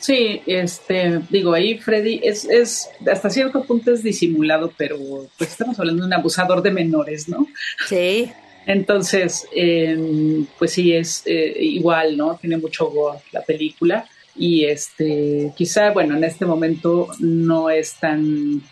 [0.00, 4.98] Sí, este, digo, ahí Freddy es, es, hasta cierto punto es disimulado, pero
[5.38, 7.46] pues estamos hablando de un abusador de menores, ¿no?
[7.86, 8.28] Sí.
[8.66, 12.36] Entonces, em, pues sí, es eh, igual, ¿no?
[12.36, 18.62] Tiene mucho gore la película y este, quizá, bueno, en este momento no es tan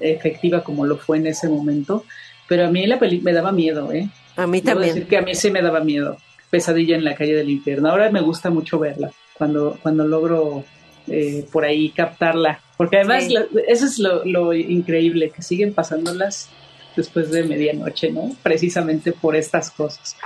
[0.00, 2.04] efectiva como lo fue en ese momento,
[2.48, 4.08] pero a mí la película me daba miedo, ¿eh?
[4.36, 4.94] A mí también.
[4.94, 6.16] decir que a mí sí me daba miedo.
[6.50, 7.88] Pesadilla en la calle del infierno.
[7.88, 10.64] Ahora me gusta mucho verla cuando, cuando logro
[11.06, 12.60] eh, por ahí captarla.
[12.76, 13.28] Porque además
[13.68, 16.50] eso es lo, increíble, que siguen pasándolas
[16.96, 18.34] después de medianoche, ¿no?
[18.42, 20.16] Precisamente por estas cosas.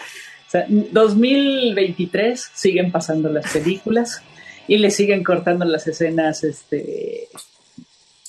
[0.47, 4.23] O sea, 2023 siguen pasando las películas
[4.67, 7.29] y le siguen cortando las escenas este,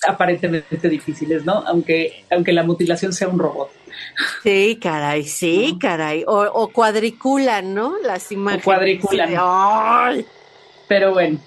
[0.07, 1.63] aparentemente difíciles, ¿no?
[1.65, 3.71] Aunque, aunque la mutilación sea un robot.
[4.43, 6.23] Sí, caray, sí, caray.
[6.27, 7.97] O, o, cuadriculan, ¿no?
[8.03, 8.63] Las imágenes.
[8.63, 10.25] O cuadriculan.
[10.87, 11.39] Pero bueno,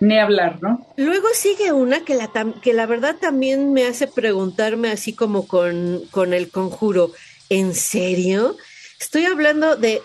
[0.00, 0.86] ni hablar, ¿no?
[0.96, 2.30] Luego sigue una que la,
[2.62, 7.12] que la verdad también me hace preguntarme así como con, con el conjuro,
[7.48, 8.56] ¿en serio?
[9.00, 10.02] Estoy hablando de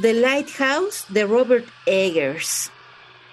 [0.00, 2.70] The Lighthouse de Robert Eggers,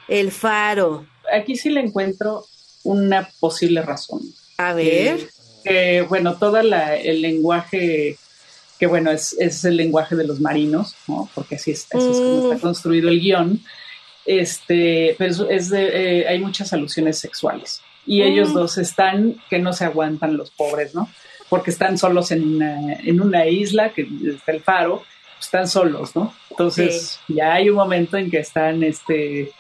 [0.08, 1.06] El Faro.
[1.32, 2.46] Aquí sí le encuentro
[2.84, 4.22] una posible razón.
[4.58, 5.30] A ver.
[5.64, 8.18] Que, bueno, todo el lenguaje,
[8.80, 11.30] que bueno, es, es, el lenguaje de los marinos, ¿no?
[11.36, 12.62] Porque así es, así es como está mm.
[12.62, 13.62] construido el guion
[14.26, 17.82] este, pero es de, eh, hay muchas alusiones sexuales.
[18.06, 18.54] Y ellos mm.
[18.54, 21.10] dos están que no se aguantan los pobres, ¿no?
[21.50, 25.04] Porque están solos en una, en una isla, que está el faro,
[25.40, 26.34] están solos, ¿no?
[26.50, 29.52] Entonces ya hay un momento en que están este,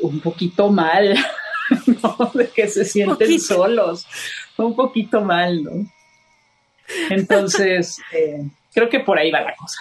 [0.00, 1.16] un poquito mal,
[2.02, 2.30] ¿no?
[2.34, 4.06] De que se sienten solos,
[4.64, 5.86] un poquito mal, ¿no?
[7.10, 8.42] Entonces, eh,
[8.72, 9.80] creo que por ahí va la cosa.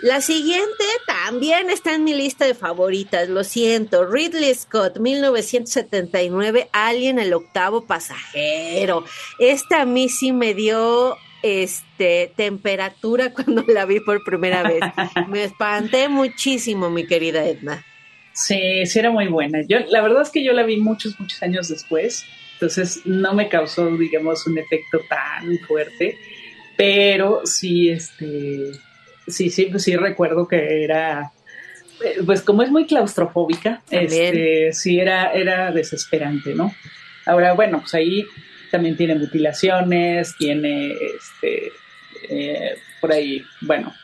[0.00, 4.06] La siguiente también está en mi lista de favoritas, lo siento.
[4.06, 9.04] Ridley Scott, 1979, Alien, el octavo pasajero.
[9.38, 14.80] Esta a mí sí me dio este temperatura cuando la vi por primera vez.
[15.28, 17.84] Me espanté muchísimo, mi querida Edna.
[18.32, 19.60] Sí, sí era muy buena.
[19.68, 22.24] Yo, la verdad es que yo la vi muchos, muchos años después,
[22.60, 26.18] entonces no me causó, digamos, un efecto tan fuerte,
[26.76, 28.72] pero sí, este,
[29.26, 31.32] sí, sí, sí recuerdo que era,
[32.26, 36.74] pues como es muy claustrofóbica, este, sí era, era desesperante, ¿no?
[37.24, 38.26] Ahora, bueno, pues ahí
[38.70, 41.72] también tiene mutilaciones, tiene, este,
[42.28, 43.94] eh, por ahí, bueno,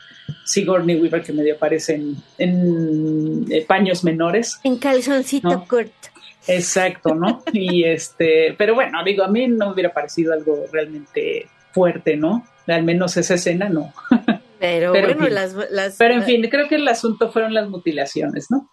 [0.45, 4.59] Sigourney Weaver que medio aparece en, en eh, paños menores.
[4.63, 6.16] En calzoncito corto.
[6.47, 7.43] Exacto, ¿no?
[7.51, 12.45] y este, pero bueno, digo, a mí no me hubiera parecido algo realmente fuerte, ¿no?
[12.67, 13.93] Al menos esa escena no.
[14.59, 15.53] Pero, bueno, las,
[15.99, 18.67] Pero en fin, creo que el asunto fueron las mutilaciones, ¿no?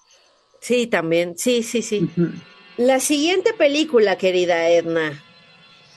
[0.58, 2.08] Sí, también, sí, sí, sí.
[2.78, 5.22] La siguiente película, querida Edna,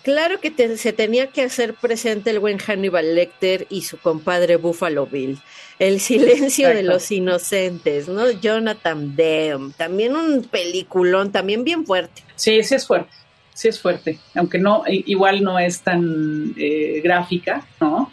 [0.07, 5.05] Claro que se tenía que hacer presente el buen Hannibal Lecter y su compadre Buffalo
[5.05, 5.37] Bill.
[5.79, 8.31] El silencio de los inocentes, ¿no?
[8.31, 9.73] Jonathan Demme.
[9.75, 12.23] También un peliculón, también bien fuerte.
[12.37, 13.11] Sí, sí es fuerte.
[13.53, 14.17] Sí es fuerte.
[14.33, 18.09] Aunque no, igual no es tan eh, gráfica, ¿no?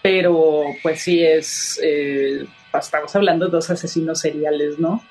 [0.00, 1.80] Pero pues sí es.
[1.82, 5.02] Eh, estamos hablando de dos asesinos seriales, ¿no?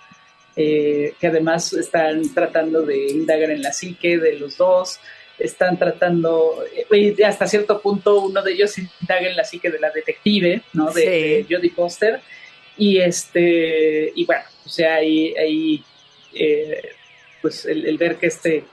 [0.56, 5.02] Eh, que además están tratando de indagar en la psique de los dos
[5.40, 9.92] están tratando, y hasta cierto punto uno de ellos indaga en la psique de la
[9.92, 10.92] detective, ¿no?
[10.92, 12.20] De, Jodie Foster.
[12.78, 15.84] Y este, y bueno, o sea, ahí, ahí
[16.34, 16.90] eh,
[17.42, 18.66] pues el, ver que este,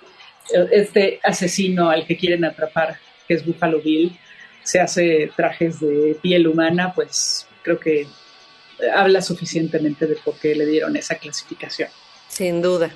[0.70, 4.16] este asesino al que quieren atrapar, que es Buffalo Bill,
[4.62, 8.06] se hace trajes de piel humana, pues creo que
[8.94, 11.88] habla suficientemente de por qué le dieron esa clasificación.
[12.28, 12.94] Sin duda.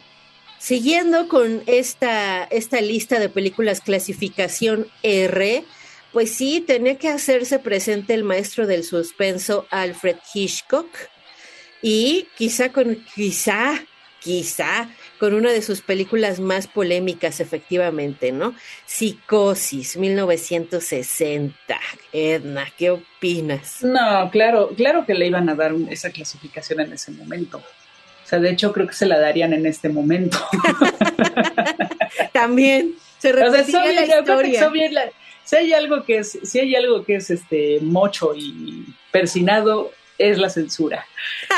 [0.59, 5.64] Siguiendo con esta, esta lista de películas clasificación R,
[6.12, 10.88] pues sí, tenía que hacerse presente el maestro del suspenso Alfred Hitchcock
[11.81, 13.85] y quizá con, quizá,
[14.21, 18.55] quizá con una de sus películas más polémicas, efectivamente, ¿no?
[18.87, 21.81] Psicosis, 1960.
[22.12, 23.83] Edna, ¿qué opinas?
[23.83, 27.62] No, claro, claro que le iban a dar esa clasificación en ese momento.
[28.29, 30.37] O sea, de hecho creo que se la darían en este momento.
[32.35, 34.71] También se repetiría la historia.
[35.45, 40.37] si hay algo que es, si hay algo que es este mocho y persinado, es
[40.37, 41.07] la censura.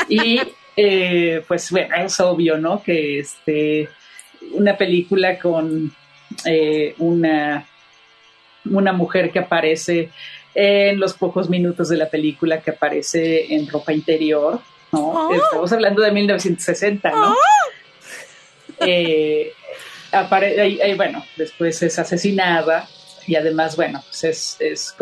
[0.07, 0.39] Y
[0.77, 2.81] eh, pues bueno, es obvio, ¿no?
[2.81, 3.89] Que este
[4.53, 5.93] una película con
[6.45, 7.67] eh, una,
[8.63, 10.09] una mujer que aparece
[10.55, 15.29] en los pocos minutos de la película que aparece en ropa interior, ¿no?
[15.29, 15.35] Ah.
[15.35, 17.31] Estamos hablando de 1960, ¿no?
[17.31, 17.35] Ah.
[18.85, 19.53] Eh,
[20.95, 22.87] bueno, después es asesinada
[23.27, 24.95] y además, bueno, pues es, es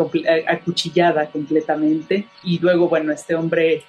[0.46, 2.26] acuchillada completamente.
[2.44, 3.82] Y luego, bueno, este hombre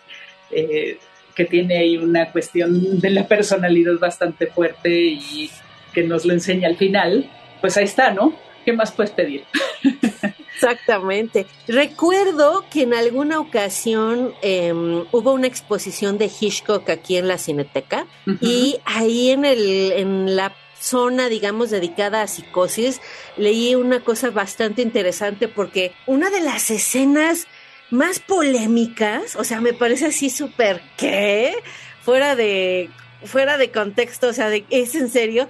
[0.49, 0.97] eh,
[1.35, 5.49] que tiene ahí una cuestión de la personalidad bastante fuerte y
[5.93, 8.33] que nos lo enseña al final, pues ahí está, ¿no?
[8.65, 9.43] ¿Qué más puedes pedir?
[10.61, 11.47] Exactamente.
[11.67, 18.05] Recuerdo que en alguna ocasión em, hubo una exposición de Hitchcock aquí en la Cineteca
[18.39, 23.01] y ahí en, el, en la zona, digamos, dedicada a psicosis,
[23.37, 27.47] leí una cosa bastante interesante porque una de las escenas
[27.89, 31.55] más polémicas, o sea, me parece así súper, ¿qué?
[32.03, 32.89] Fuera de,
[33.25, 35.49] fuera de contexto, o sea, de, es en serio,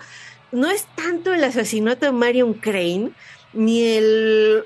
[0.54, 3.12] no es tanto el asesinato de Marion Crane,
[3.54, 4.64] ni el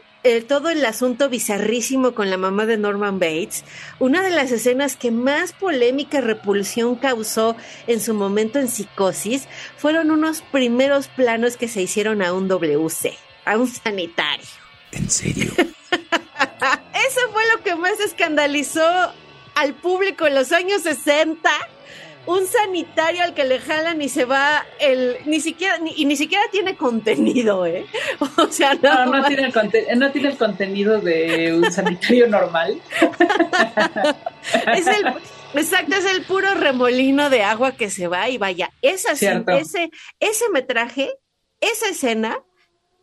[0.47, 3.63] todo el asunto bizarrísimo con la mamá de Norman Bates,
[3.99, 9.47] una de las escenas que más polémica y repulsión causó en su momento en psicosis
[9.77, 14.47] fueron unos primeros planos que se hicieron a un WC, a un sanitario.
[14.93, 15.51] ¿En serio?
[15.91, 18.83] Eso fue lo que más escandalizó
[19.53, 21.49] al público en los años 60
[22.25, 26.15] un sanitario al que le jalan y se va el ni siquiera ni, y ni
[26.15, 27.85] siquiera tiene contenido, ¿eh?
[28.38, 29.51] O sea, no, no, tiene,
[29.89, 32.81] el no tiene el contenido de un sanitario normal.
[34.75, 35.13] es el
[35.53, 38.73] Exacto, es el puro remolino de agua que se va y vaya.
[38.81, 41.13] Esa, ese, ese metraje,
[41.61, 42.43] esa escena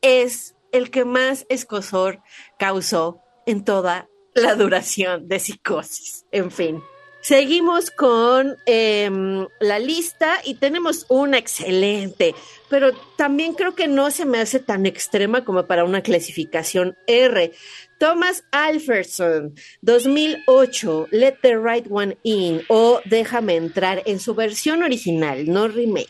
[0.03, 2.21] es el que más escosor
[2.59, 6.27] causó en toda la duración de psicosis.
[6.31, 6.83] En fin.
[7.23, 12.35] Seguimos con em, la lista y tenemos una excelente,
[12.69, 17.53] pero también creo que no se me hace tan extrema como para una clasificación R.
[17.99, 25.49] Thomas Alferson, 2008, Let the Right One In o Déjame entrar en su versión original,
[25.49, 26.09] no remake.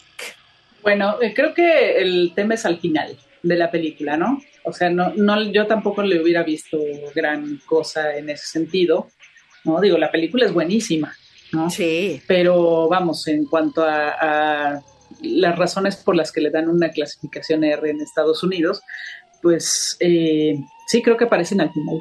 [0.83, 4.41] Bueno, eh, creo que el tema es al final de la película, ¿no?
[4.65, 6.79] O sea, no, no, yo tampoco le hubiera visto
[7.15, 9.09] gran cosa en ese sentido,
[9.65, 9.81] ¿no?
[9.81, 11.15] Digo, la película es buenísima,
[11.53, 11.71] ¿no?
[11.71, 12.23] Sí.
[12.27, 14.83] Pero vamos, en cuanto a,
[15.21, 18.83] las razones por las que le dan una clasificación R en Estados Unidos,
[19.41, 21.99] pues eh, sí creo que aparecen al final,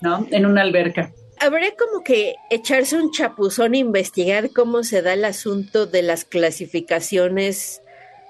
[0.00, 0.26] ¿no?
[0.30, 1.12] En una alberca.
[1.40, 6.24] Habría como que echarse un chapuzón e investigar cómo se da el asunto de las
[6.24, 7.82] clasificaciones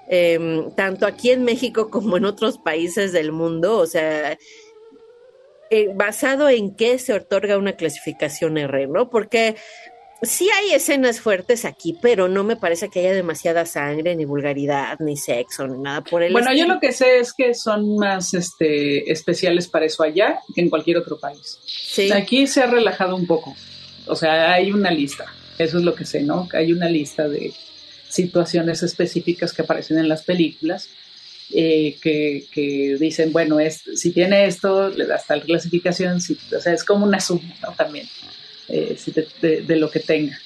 [0.07, 4.37] Em, tanto aquí en México como en otros países del mundo, o sea,
[5.69, 9.09] eh, basado en qué se otorga una clasificación R, ¿no?
[9.09, 9.55] Porque
[10.21, 14.97] sí hay escenas fuertes aquí, pero no me parece que haya demasiada sangre, ni vulgaridad,
[14.99, 18.33] ni sexo, ni nada por el Bueno, yo lo que sé es que son más
[18.33, 21.59] este, especiales para eso allá que en cualquier otro país.
[21.65, 22.11] Sí.
[22.11, 23.55] Aquí se ha relajado un poco,
[24.07, 25.25] o sea, hay una lista,
[25.57, 26.47] eso es lo que sé, ¿no?
[26.53, 27.53] Hay una lista de
[28.07, 30.89] situaciones específicas que aparecen en las películas,
[31.53, 36.83] eh, que, dicen, bueno, es, si tiene esto, le das tal clasificación, o sea, es
[36.83, 38.07] como una suma también
[38.67, 38.97] eh,
[39.41, 40.37] de, lo que tenga.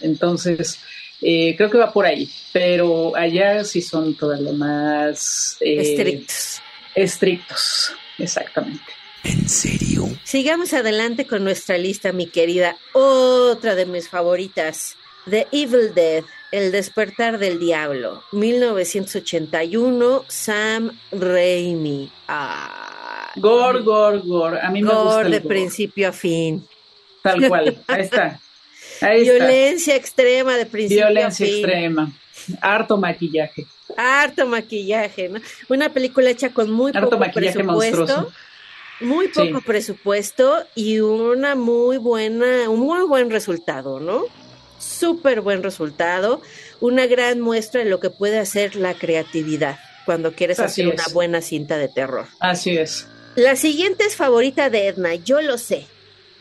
[0.00, 0.78] Entonces,
[1.20, 6.60] eh, creo que va por ahí, pero allá sí son todavía más estrictos.
[6.94, 8.82] Estrictos, exactamente.
[9.24, 10.08] ¿En serio?
[10.24, 12.76] Sigamos adelante con nuestra lista, mi querida.
[12.92, 14.96] Otra de mis favoritas,
[15.28, 16.24] The Evil Dead.
[16.50, 22.10] El despertar del diablo, 1981, Sam Raimi.
[22.26, 24.58] Ah, gor, gor, gor.
[24.58, 26.66] A mí me gusta de principio a fin.
[27.22, 28.40] Tal cual, ahí está.
[29.00, 31.14] Violencia extrema de principio a fin.
[31.14, 32.12] Violencia extrema.
[32.62, 33.66] Harto maquillaje.
[33.96, 35.40] Harto maquillaje, ¿no?
[35.68, 38.32] Una película hecha con muy poco presupuesto.
[39.00, 44.24] Muy poco presupuesto y una muy buena, un muy buen resultado, ¿no?
[44.78, 46.40] Súper buen resultado,
[46.80, 51.42] una gran muestra de lo que puede hacer la creatividad cuando quieres hacer una buena
[51.42, 52.26] cinta de terror.
[52.40, 53.06] Así es.
[53.36, 55.86] La siguiente es favorita de Edna, yo lo sé,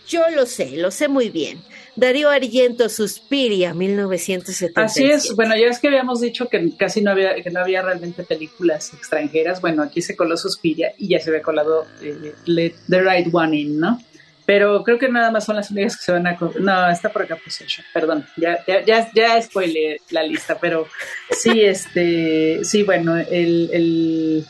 [0.07, 1.61] yo lo sé, lo sé muy bien.
[1.97, 4.83] Darío Argento, Suspiria, 1970.
[4.83, 7.81] Así es, bueno, ya es que habíamos dicho que casi no había, que no había
[7.81, 9.61] realmente películas extranjeras.
[9.61, 13.79] Bueno, aquí se coló Suspiria y ya se había colado eh, The Right One In,
[13.79, 13.99] ¿no?
[14.47, 16.37] Pero creo que nada más son las únicas que se van a...
[16.61, 20.87] No, está por acá Possession, perdón, ya, ya, ya, ya spoilé la lista, pero
[21.31, 24.45] sí, este, sí, bueno, el, el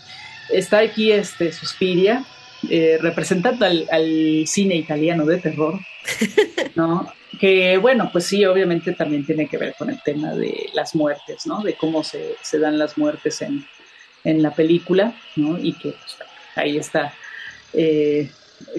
[0.52, 2.24] está aquí este Suspiria,
[2.70, 5.80] eh, representando al, al, cine italiano de terror,
[6.76, 7.12] ¿no?
[7.40, 11.48] Que bueno, pues sí, obviamente también tiene que ver con el tema de las muertes,
[11.48, 11.64] ¿no?
[11.64, 13.66] De cómo se, se dan las muertes en,
[14.24, 15.58] en la película, ¿no?
[15.58, 16.18] Y que pues,
[16.56, 17.16] ahí está
[17.74, 18.30] eh,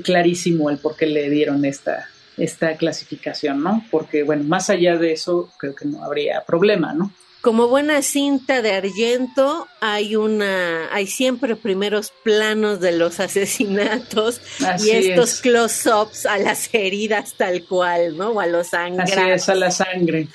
[0.03, 3.85] clarísimo el por qué le dieron esta, esta clasificación, ¿no?
[3.91, 7.13] Porque, bueno, más allá de eso, creo que no habría problema, ¿no?
[7.41, 14.41] Como buena cinta de Argento, hay una, hay siempre primeros planos de los asesinatos
[14.85, 18.31] y estos close-ups a las heridas tal cual, ¿no?
[18.31, 19.05] O a los sangre.
[19.05, 20.27] Así es, a la sangre.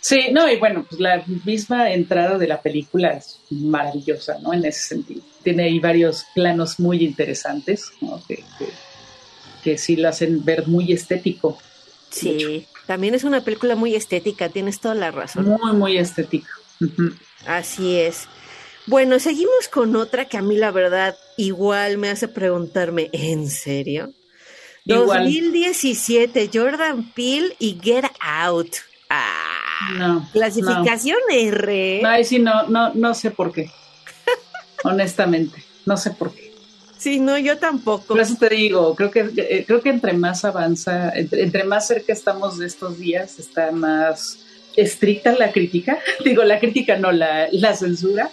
[0.00, 4.52] Sí, no, y bueno, pues la misma entrada de la película es maravillosa, ¿no?
[4.52, 5.22] En ese sentido.
[5.42, 8.22] Tiene ahí varios planos muy interesantes, ¿no?
[8.26, 8.44] Que,
[9.62, 11.58] que, sí lo hacen ver muy estético.
[12.10, 15.46] Sí, también es una película muy estética, tienes toda la razón.
[15.46, 16.50] Muy, muy estética.
[17.46, 18.26] Así es.
[18.86, 24.12] Bueno, seguimos con otra que a mí la verdad igual me hace preguntarme, ¿en serio?
[24.84, 25.24] Igual.
[25.24, 28.76] 2017, Jordan Peele y Get Out.
[29.08, 30.28] Ah, no.
[30.32, 32.02] Clasificación R.
[32.04, 33.70] Ay, sí, no, no, no sé por qué.
[34.84, 36.50] Honestamente, no sé por qué.
[37.00, 38.04] Sí, no, yo tampoco.
[38.04, 42.12] Por eso te digo, creo que, eh, creo que entre más avanza, entre, más cerca
[42.12, 44.40] estamos de estos días, está más
[44.76, 45.98] estricta la crítica.
[46.24, 48.30] digo, la crítica no, la, la censura.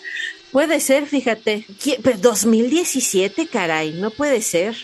[0.52, 1.66] Puede ser, fíjate.
[2.04, 4.76] Pero 2017, caray, no puede ser.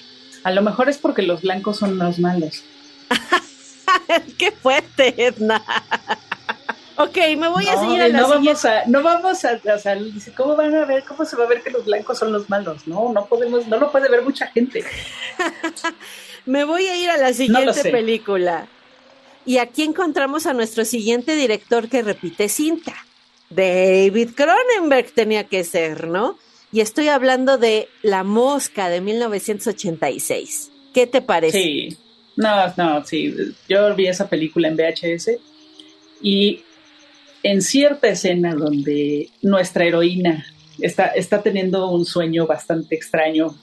[0.43, 2.63] A lo mejor es porque los blancos son los malos.
[4.38, 5.62] ¡Qué fuerte, Edna!
[6.97, 9.97] Ok, me voy a seguir a la no vamos a, no vamos a, o sea,
[10.36, 12.88] ¿cómo van a ver, cómo se va a ver que los blancos son los malos?
[12.88, 14.84] No, no podemos, no lo puede ver mucha gente.
[16.45, 18.67] me voy a ir a la siguiente película.
[19.45, 22.93] Y aquí encontramos a nuestro siguiente director que repite cinta.
[23.49, 26.38] David Cronenberg tenía que ser, ¿no?
[26.72, 30.72] Y estoy hablando de La Mosca de 1986.
[30.93, 31.61] ¿Qué te parece?
[31.61, 31.97] Sí,
[32.36, 33.36] No, no, sí.
[33.67, 35.32] Yo vi esa película en VHS
[36.22, 36.63] y
[37.43, 40.45] en cierta escena donde nuestra heroína
[40.79, 43.55] está, está teniendo un sueño bastante extraño,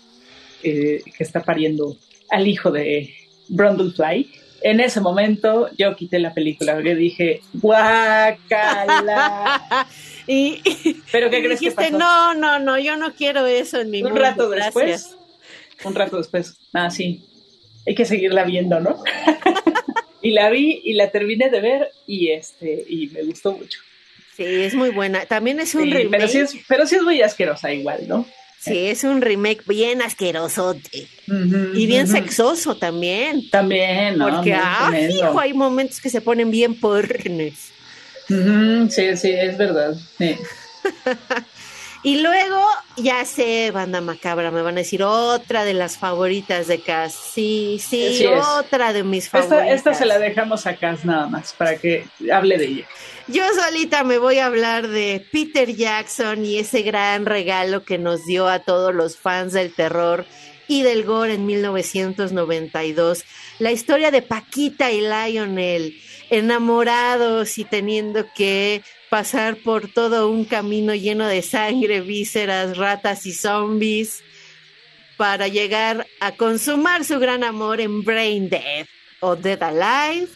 [0.63, 1.97] eh, que está pariendo
[2.31, 3.15] al hijo de
[3.49, 4.31] Brundlefly,
[4.63, 9.07] en ese momento yo quité la película porque dije, guácala.
[10.27, 10.61] y,
[11.11, 14.51] ¿Pero qué crees dijiste, no, no, no, yo no quiero eso en mi Un rato
[14.51, 15.17] después,
[15.85, 17.25] un rato después, ah, sí,
[17.87, 19.03] hay que seguirla viendo, ¿no?
[20.23, 23.81] Y la vi y la terminé de ver y este y me gustó mucho.
[24.37, 25.27] Sí, es muy buena.
[25.27, 26.11] También es un remake.
[26.11, 28.27] Pero sí es, pero sí es muy asquerosa igual, ¿no?
[28.59, 31.09] Sí, es un remake bien asquerosote.
[31.75, 33.49] y bien sexoso también.
[33.49, 34.29] También, ¿no?
[34.29, 37.71] Porque, ah, hijo, hay momentos que se ponen bien pornes.
[38.29, 39.97] sí, sí, es verdad.
[42.03, 42.65] y luego,
[42.97, 47.13] ya sé, banda macabra, me van a decir otra de las favoritas de Cass.
[47.13, 48.25] Sí, sí,
[48.59, 49.59] otra de mis favoritas.
[49.59, 52.85] Esta, esta se la dejamos a Cass nada más, para que hable de ella.
[53.27, 58.25] Yo solita me voy a hablar de Peter Jackson y ese gran regalo que nos
[58.25, 60.25] dio a todos los fans del terror
[60.67, 63.25] y del gore en 1992.
[63.59, 70.95] La historia de Paquita y Lionel, enamorados y teniendo que pasar por todo un camino
[70.95, 74.23] lleno de sangre, vísceras, ratas y zombies
[75.17, 78.87] para llegar a consumar su gran amor en Brain Dead
[79.21, 80.29] o Dead Alive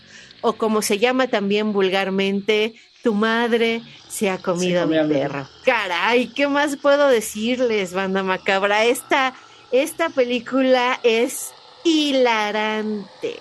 [0.43, 5.49] o como se llama también vulgarmente, tu madre se ha comido a mi perro.
[5.64, 8.85] Caray, ¿qué más puedo decirles, banda macabra?
[8.85, 9.35] Esta,
[9.72, 11.53] esta película es
[11.83, 13.39] hilarante.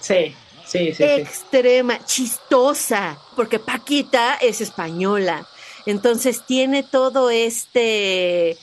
[0.00, 0.34] Sí,
[0.66, 1.04] sí, sí.
[1.04, 5.46] Extrema, chistosa, porque Paquita es española.
[5.86, 8.56] Entonces tiene todo este,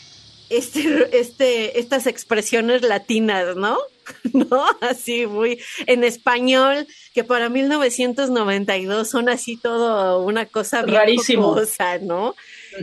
[0.49, 3.77] este, este, estas expresiones latinas, ¿no?
[4.33, 4.65] ¿no?
[4.81, 11.55] Así muy en español, que para 1992 son así todo una cosa rarísima,
[12.01, 12.35] ¿no?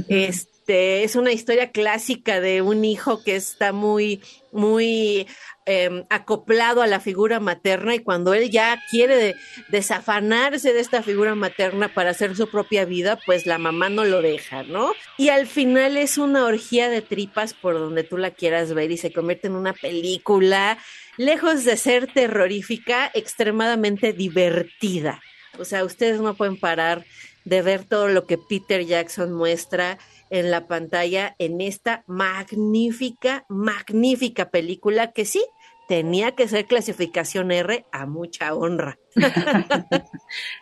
[0.08, 5.26] Este es una historia clásica de un hijo que está muy, muy
[5.70, 9.36] em, acoplado a la figura materna y cuando él ya quiere
[9.68, 14.20] desafanarse de esta figura materna para hacer su propia vida, pues la mamá no lo
[14.20, 14.92] deja, ¿no?
[15.16, 18.96] Y al final es una orgía de tripas por donde tú la quieras ver y
[18.96, 20.78] se convierte en una película
[21.16, 25.20] lejos de ser terrorífica, extremadamente divertida.
[25.58, 27.04] O sea, ustedes no pueden parar
[27.44, 29.98] de ver todo lo que Peter Jackson muestra
[30.30, 35.44] en la pantalla en esta magnífica, magnífica película que sí,
[35.90, 39.00] tenía que ser clasificación R a mucha honra.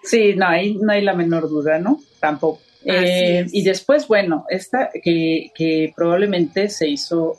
[0.03, 2.01] sí, no hay, no hay la menor duda, ¿no?
[2.19, 2.63] Tampoco.
[2.83, 7.37] Eh, y después, bueno, esta que, que probablemente se hizo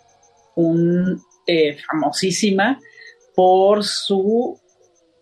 [0.54, 2.80] un eh, famosísima
[3.34, 4.60] por su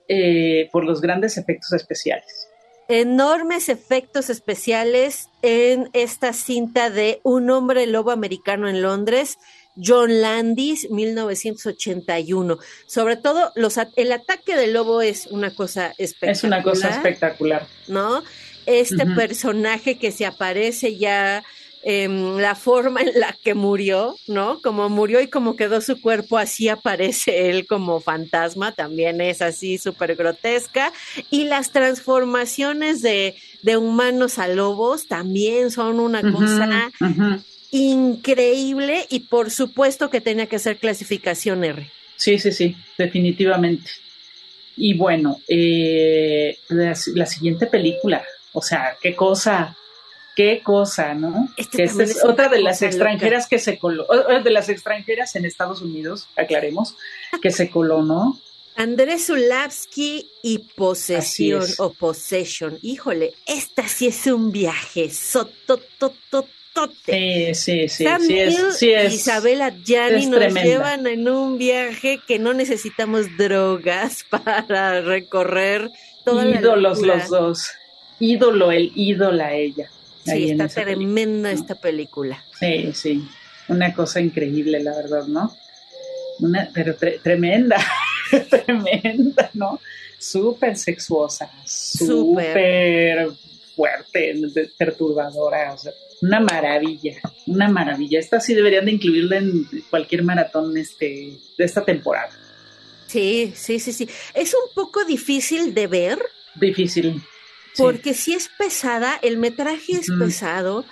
[0.10, 2.50] eh, por los grandes efectos especiales.
[2.90, 9.38] Enormes efectos especiales en esta cinta de Un hombre lobo americano en Londres,
[9.82, 12.58] John Landis, 1981.
[12.86, 16.36] Sobre todo, los, el ataque del lobo es una cosa espectacular.
[16.36, 17.68] Es una cosa espectacular.
[17.88, 18.24] ¿No?
[18.66, 21.44] Este personaje que se aparece ya
[21.90, 24.60] Em, la forma en la que murió, ¿no?
[24.62, 29.78] Como murió y como quedó su cuerpo, así aparece él como fantasma, también es así
[29.78, 30.92] súper grotesca.
[31.30, 33.36] Y las transformaciones de,
[33.78, 36.92] humanos a lobos también son una cosa
[37.72, 41.90] increíble y por supuesto que tenía que ser clasificación R.
[42.16, 43.92] Sí, sí, sí, definitivamente.
[44.76, 49.76] Y bueno, eh, la siguiente película, o sea, qué cosa
[50.38, 51.50] qué cosa, ¿no?
[51.58, 54.06] Este esta es, otra de las extranjeras que se coló,
[54.44, 56.96] de las extranjeras en Estados Unidos, aclaremos,
[57.42, 58.40] que se coló, ¿no?
[58.76, 62.78] Andrés Zulavsky y Posesión o Possession.
[62.84, 65.10] Híjole, esta sí es un viaje.
[65.10, 66.57] Sototototote.
[67.06, 68.06] Sí, sí, sí.
[68.20, 74.24] sí es, sí es, Isabela Gianni nos llevan en un viaje que no necesitamos drogas
[74.30, 75.92] para recorrer
[76.24, 77.72] toda Ídolos los dos.
[78.20, 79.90] Ídolo el ídola ella.
[80.26, 82.44] Sí, está tremenda esta película.
[82.60, 83.28] Sí, sí.
[83.70, 85.56] Una cosa increíble, la verdad, ¿no?
[86.40, 87.78] Una, pero tremenda,
[88.50, 89.80] tremenda, ¿no?
[90.20, 93.30] Súper sexuosa, súper
[93.78, 94.36] fuerte,
[94.78, 97.14] perturbadora, o sea, una maravilla,
[97.46, 98.20] una maravilla.
[98.20, 102.32] Esta sí deberían de incluirla en cualquier maratón este, de esta temporada.
[103.06, 104.10] Sí, sí, sí, sí.
[104.34, 106.20] Es un poco difícil de ver.
[106.56, 107.22] Difícil
[107.78, 110.84] porque si es pesada, el metraje es pesado,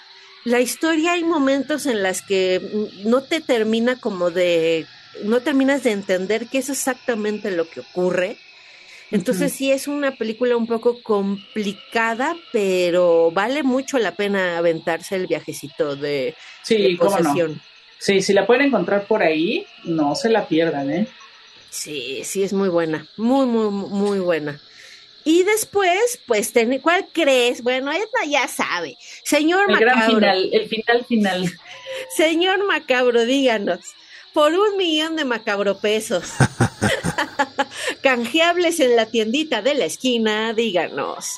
[0.43, 2.61] la historia hay momentos en las que
[3.03, 4.85] no te termina como de,
[5.23, 8.37] no terminas de entender qué es exactamente lo que ocurre.
[9.11, 15.27] Entonces sí es una película un poco complicada, pero vale mucho la pena aventarse el
[15.27, 17.61] viajecito de, sí, posesión.
[17.99, 21.07] Sí, si la pueden encontrar por ahí, no se la pierdan, ¿eh?
[21.69, 24.59] Sí, sí es muy buena, muy, muy, muy buena.
[25.23, 26.53] Y después, pues,
[26.83, 27.63] ¿cuál crees?
[27.63, 28.95] Bueno, esta ya sabe.
[29.23, 31.51] Señor el Gran final, el final final.
[32.15, 33.79] Señor Macabro, díganos,
[34.33, 36.33] por un millón de macabro pesos,
[38.05, 41.31] canjeables en la tiendita de la esquina, díganos,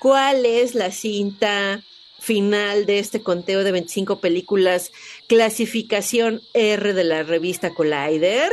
[0.00, 1.82] ¿cuál es la cinta
[2.18, 4.90] final de este conteo de 25 películas,
[5.26, 8.50] clasificación R de la revista Collider?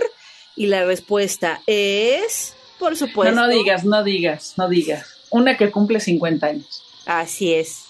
[0.57, 2.57] Y la respuesta es...
[2.77, 3.33] Por supuesto.
[3.33, 5.07] No, no digas, no digas, no digas.
[5.29, 6.83] Una que cumple 50 años.
[7.05, 7.85] Así es,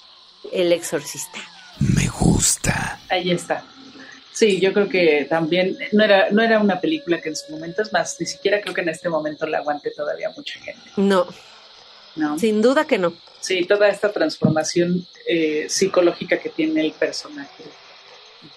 [0.52, 1.40] El Exorcista.
[1.80, 3.00] Me gusta.
[3.10, 3.66] Ahí está.
[4.34, 7.82] Sí, yo creo que también no era, no era una película que en su momento,
[7.82, 10.82] es más, ni siquiera creo que en este momento la aguante todavía mucha gente.
[10.98, 11.28] No.
[12.16, 12.38] No.
[12.40, 13.14] Sin duda que no.
[13.40, 17.64] Sí, toda esta transformación eh, psicológica que tiene el personaje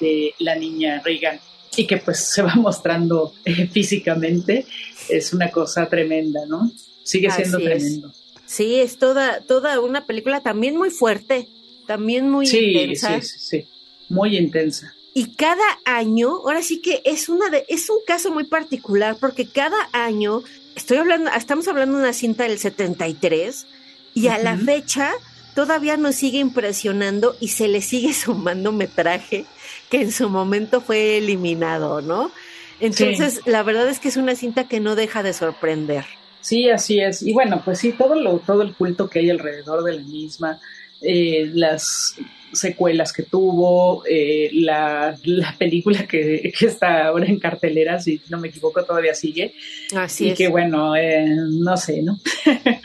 [0.01, 1.41] de la niña Reagan
[1.77, 4.67] y que pues se va mostrando eh, físicamente,
[5.09, 6.71] es una cosa tremenda, ¿no?
[7.03, 8.13] Sigue siendo tremendo.
[8.47, 11.49] Sí, es toda, toda una película también muy fuerte,
[11.87, 13.21] también muy intensa.
[13.21, 13.69] Sí, sí, sí,
[14.09, 14.95] muy intensa.
[15.17, 19.47] Y cada año, ahora sí que es una de, es un caso muy particular porque
[19.47, 20.43] cada año,
[20.75, 23.67] estoy hablando, estamos hablando de una cinta del 73
[24.13, 25.13] y a la fecha
[25.55, 29.45] todavía nos sigue impresionando y se le sigue sumando metraje
[29.89, 32.33] que en su momento fue eliminado, ¿no?
[32.81, 36.05] Entonces, la verdad es que es una cinta que no deja de sorprender.
[36.41, 37.23] Sí, así es.
[37.23, 40.59] Y bueno, pues sí, todo lo, todo el culto que hay alrededor de la misma,
[41.01, 42.17] eh, las
[42.55, 45.17] secuelas que tuvo, eh, la,
[45.59, 49.55] película que, está ahora en cartelera, si no me equivoco, todavía sigue.
[49.95, 52.19] Así y que bueno, eh, no sé, ¿no?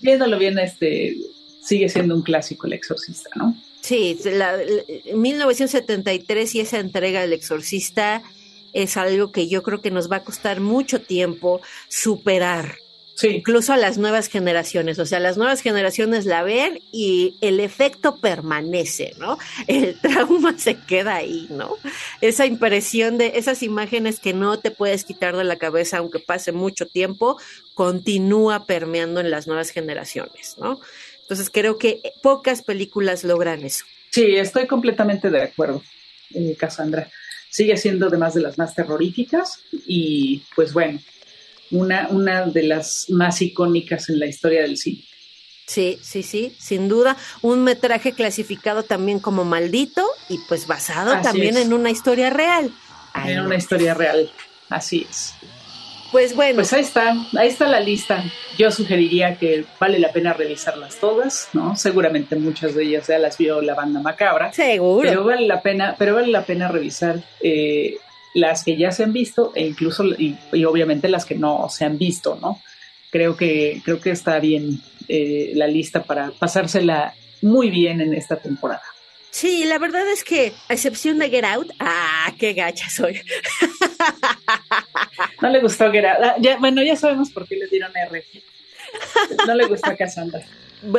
[0.00, 1.16] Viéndolo bien, este
[1.62, 3.56] sigue siendo un clásico El Exorcista, ¿no?
[3.80, 4.58] Sí, la,
[5.14, 8.22] 1973 y esa entrega del Exorcista
[8.72, 12.76] es algo que yo creo que nos va a costar mucho tiempo superar.
[13.14, 13.28] Sí.
[13.28, 14.98] Incluso a las nuevas generaciones.
[14.98, 19.38] O sea, las nuevas generaciones la ven y el efecto permanece, ¿no?
[19.68, 21.76] El trauma se queda ahí, ¿no?
[22.20, 26.50] Esa impresión de esas imágenes que no te puedes quitar de la cabeza aunque pase
[26.50, 27.38] mucho tiempo,
[27.74, 30.80] continúa permeando en las nuevas generaciones, ¿no?
[31.22, 33.84] Entonces creo que pocas películas logran eso.
[34.10, 35.82] Sí, estoy completamente de acuerdo,
[36.34, 37.10] eh, Cassandra.
[37.48, 41.00] Sigue siendo además de las más terroríficas y pues bueno,
[41.74, 45.02] una, una de las más icónicas en la historia del cine.
[45.66, 47.16] Sí, sí, sí, sin duda.
[47.42, 52.70] Un metraje clasificado también como maldito y pues basado también en una historia real.
[53.26, 54.30] en una historia real,
[54.68, 55.34] así es.
[56.12, 56.56] Pues bueno.
[56.56, 58.22] Pues ahí está, ahí está la lista.
[58.56, 61.74] Yo sugeriría que vale la pena revisarlas todas, ¿no?
[61.74, 64.52] Seguramente muchas de ellas ya las vio la banda macabra.
[64.52, 65.08] Seguro.
[65.08, 67.96] Pero vale la pena, pero vale la pena revisar eh,
[68.34, 71.96] las que ya se han visto e incluso y, obviamente las que no se han
[71.96, 72.60] visto, ¿no?
[73.10, 78.36] Creo que creo que está bien eh, la lista para pasársela muy bien en esta
[78.36, 78.82] temporada.
[79.30, 83.20] Sí, la verdad es que, a excepción de Get Out, ah, qué gacha soy.
[85.42, 86.18] no le gustó Get Out.
[86.22, 88.24] Ah, ya, bueno, ya sabemos por qué le dieron R.
[89.46, 90.40] No le gustó Cassandra.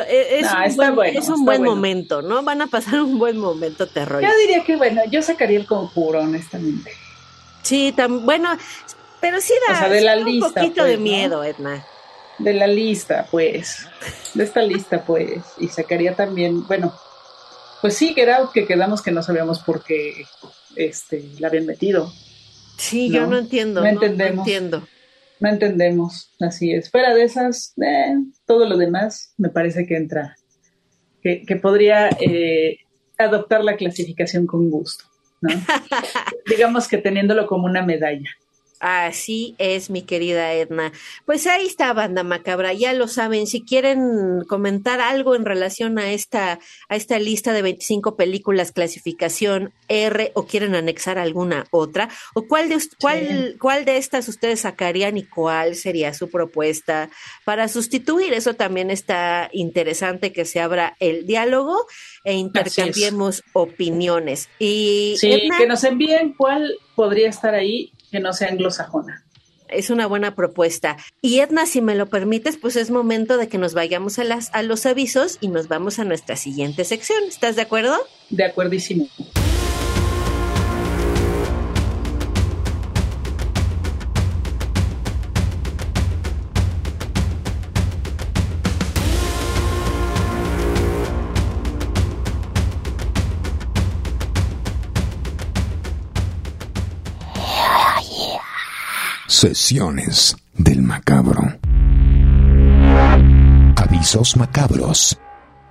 [0.08, 2.42] Eh, es, un buen, es un buen momento, ¿no?
[2.42, 4.22] Van a pasar un buen momento terror.
[4.22, 6.90] Yo diría que, bueno, yo sacaría el conjuro, honestamente.
[7.66, 8.56] Sí, tan, bueno,
[9.20, 11.84] pero sí da un poquito de pues, miedo, Edna.
[12.38, 13.88] De la lista, pues.
[14.34, 15.42] De esta lista, pues.
[15.58, 16.94] Y sacaría también, bueno,
[17.82, 20.26] pues sí, Get Out, que quedamos que no sabíamos por qué
[20.76, 22.12] este, la habían metido.
[22.76, 23.80] Sí, yo no entiendo.
[23.80, 24.36] No, entendemos.
[24.36, 24.88] No entiendo.
[25.40, 26.88] No entendemos, así es.
[26.88, 28.14] Fuera de esas, eh,
[28.46, 30.36] todo lo demás me parece que entra,
[31.20, 32.78] que, que podría eh,
[33.18, 35.04] adoptar la clasificación con gusto.
[35.46, 35.60] ¿No?
[36.46, 38.30] Digamos que teniéndolo como una medalla.
[38.80, 40.92] Así es, mi querida Edna.
[41.24, 43.46] Pues ahí está, banda macabra, ya lo saben.
[43.46, 46.58] Si quieren comentar algo en relación a esta,
[46.88, 52.68] a esta lista de 25 películas clasificación R o quieren anexar alguna otra, o cuál
[52.68, 57.08] de, cuál, cuál de estas ustedes sacarían y cuál sería su propuesta
[57.44, 58.34] para sustituir.
[58.34, 61.86] Eso también está interesante que se abra el diálogo
[62.24, 64.48] e intercambiemos opiniones.
[64.58, 69.24] Y sí, que nos envíen cuál podría estar ahí que no sea anglosajona.
[69.68, 70.96] Es una buena propuesta.
[71.20, 74.50] Y Edna, si me lo permites, pues es momento de que nos vayamos a, las,
[74.54, 77.24] a los avisos y nos vamos a nuestra siguiente sección.
[77.26, 77.96] ¿Estás de acuerdo?
[78.30, 79.08] De acuerdísimo.
[99.38, 101.42] Sesiones del macabro.
[103.76, 105.18] Avisos macabros.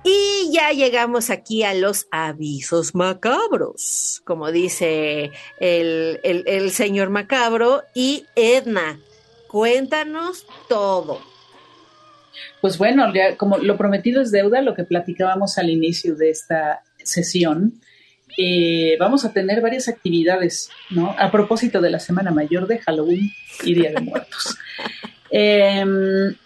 [0.04, 7.82] Y ya llegamos aquí a los avisos macabros, como dice el, el señor macabro.
[7.92, 9.00] Y Edna,
[9.48, 11.20] cuéntanos todo.
[12.60, 17.80] Pues bueno, como lo prometido es deuda, lo que platicábamos al inicio de esta sesión,
[18.36, 21.14] eh, vamos a tener varias actividades, ¿no?
[21.18, 23.30] A propósito de la Semana Mayor de Halloween
[23.64, 24.56] y Día de Muertos.
[25.28, 26.36] Em,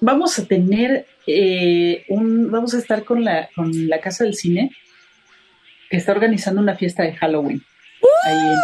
[0.00, 4.70] vamos a tener eh, un, vamos a estar con la, con la Casa del Cine,
[5.90, 7.60] que está organizando una fiesta de Halloween.
[8.24, 8.56] Ahí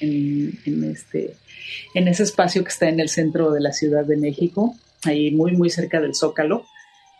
[0.00, 1.34] en, este,
[1.94, 4.74] en ese espacio que está en el centro de la Ciudad de México,
[5.04, 6.66] ahí muy, muy cerca del Zócalo,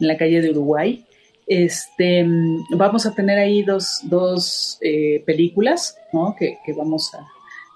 [0.00, 1.04] en la calle de Uruguay.
[1.46, 2.24] Este,
[2.70, 5.96] vamos a tener ahí dos, dos eh, películas
[6.38, 7.26] que, vamos a,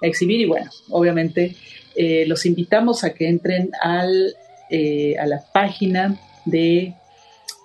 [0.01, 1.57] exhibir y bueno, obviamente
[1.97, 4.37] eh, los invitamos a que entren al,
[4.69, 6.95] eh, a la página de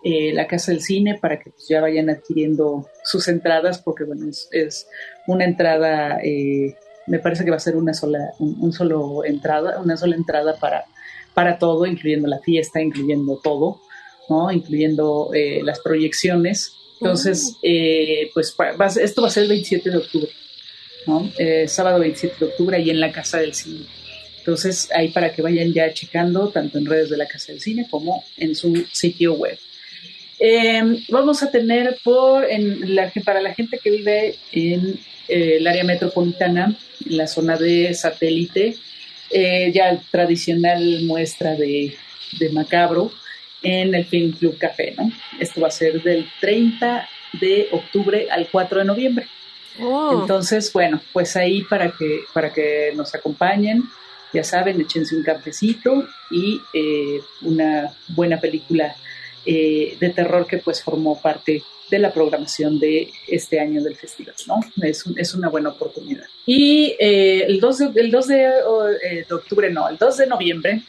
[0.03, 4.87] la Casa del Cine para que pues, ya vayan adquiriendo sus entradas porque bueno, es,
[5.27, 6.19] una entrada,
[7.07, 10.85] me parece que va a ser una sola, un, solo entrada, una sola entrada para,
[11.33, 13.81] para todo, incluyendo la fiesta, incluyendo todo.
[14.51, 16.73] Incluyendo eh, las proyecciones.
[16.99, 18.55] Entonces, eh, pues
[19.01, 20.29] esto va a ser el 27 de octubre,
[21.37, 23.85] eh, sábado 27 de octubre, ahí en la Casa del Cine.
[24.39, 27.87] Entonces, ahí para que vayan ya checando, tanto en redes de la Casa del Cine
[27.89, 29.57] como en su sitio web.
[30.39, 35.83] Em, vamos a tener por, en la, para la gente que vive en el área
[35.83, 38.75] metropolitana, en la zona de satélite,
[39.31, 41.95] ya tradicional muestra de,
[42.39, 43.11] de Macabro,
[43.61, 45.11] en el Film Club Café, ¿no?
[45.39, 47.07] Esto va a ser del 30
[47.39, 49.27] de octubre al 4 de noviembre.
[49.81, 50.19] Oh.
[50.21, 53.83] Entonces, bueno, pues ahí para que, para que nos acompañen,
[54.33, 58.95] ya saben, échense un cafecito y eh, una buena película
[59.45, 64.35] eh, de terror que pues formó parte de la programación de este año del festival,
[64.45, 64.59] ¿no?
[64.83, 66.25] Es, es una buena oportunidad.
[66.45, 68.35] Y eh, el 2, de, el 2 de,
[69.27, 70.81] de octubre, no, el 2 de noviembre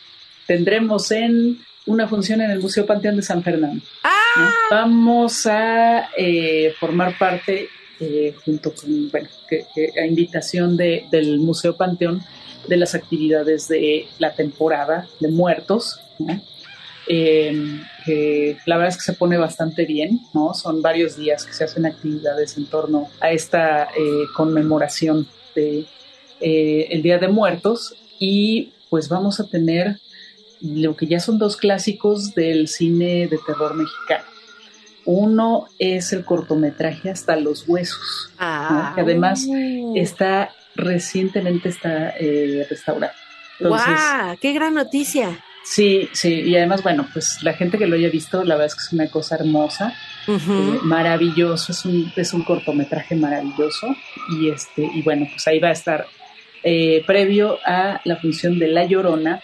[0.47, 3.83] tendremos en una función en el Museo Panteón de San Fernando.
[4.03, 4.55] ¡Ah!
[4.70, 7.68] Vamos a eh, formar parte,
[7.99, 9.28] eh, junto con, bueno,
[10.01, 12.22] a invitación del Museo Panteón,
[12.68, 16.01] de las actividades de la temporada de muertos,
[17.09, 20.55] em, que la verdad es que se pone bastante bien, ¿no?
[20.55, 25.87] Son varios días que se hacen actividades en torno a esta eh, conmemoración de
[26.43, 30.01] el Día de Muertos y pues vamos a tener
[30.63, 34.25] lo que ya son dos clásicos del cine de terror mexicano.
[35.07, 38.93] Uno es el cortometraje Hasta los Huesos, ah.
[38.95, 39.47] que además
[39.95, 43.13] está recientemente está eh, restaurado.
[43.59, 44.37] ¡Guau!
[44.41, 45.39] ¡Qué gran noticia!
[45.63, 48.75] Sí, sí, y además, bueno, pues la gente que lo haya visto, la verdad es
[48.75, 49.95] que es una cosa hermosa,
[50.27, 53.95] eh, maravilloso, es un, es un cortometraje maravilloso,
[54.31, 56.07] y este, y bueno, pues ahí va a estar
[56.63, 59.41] eh, previo a la función de La Llorona,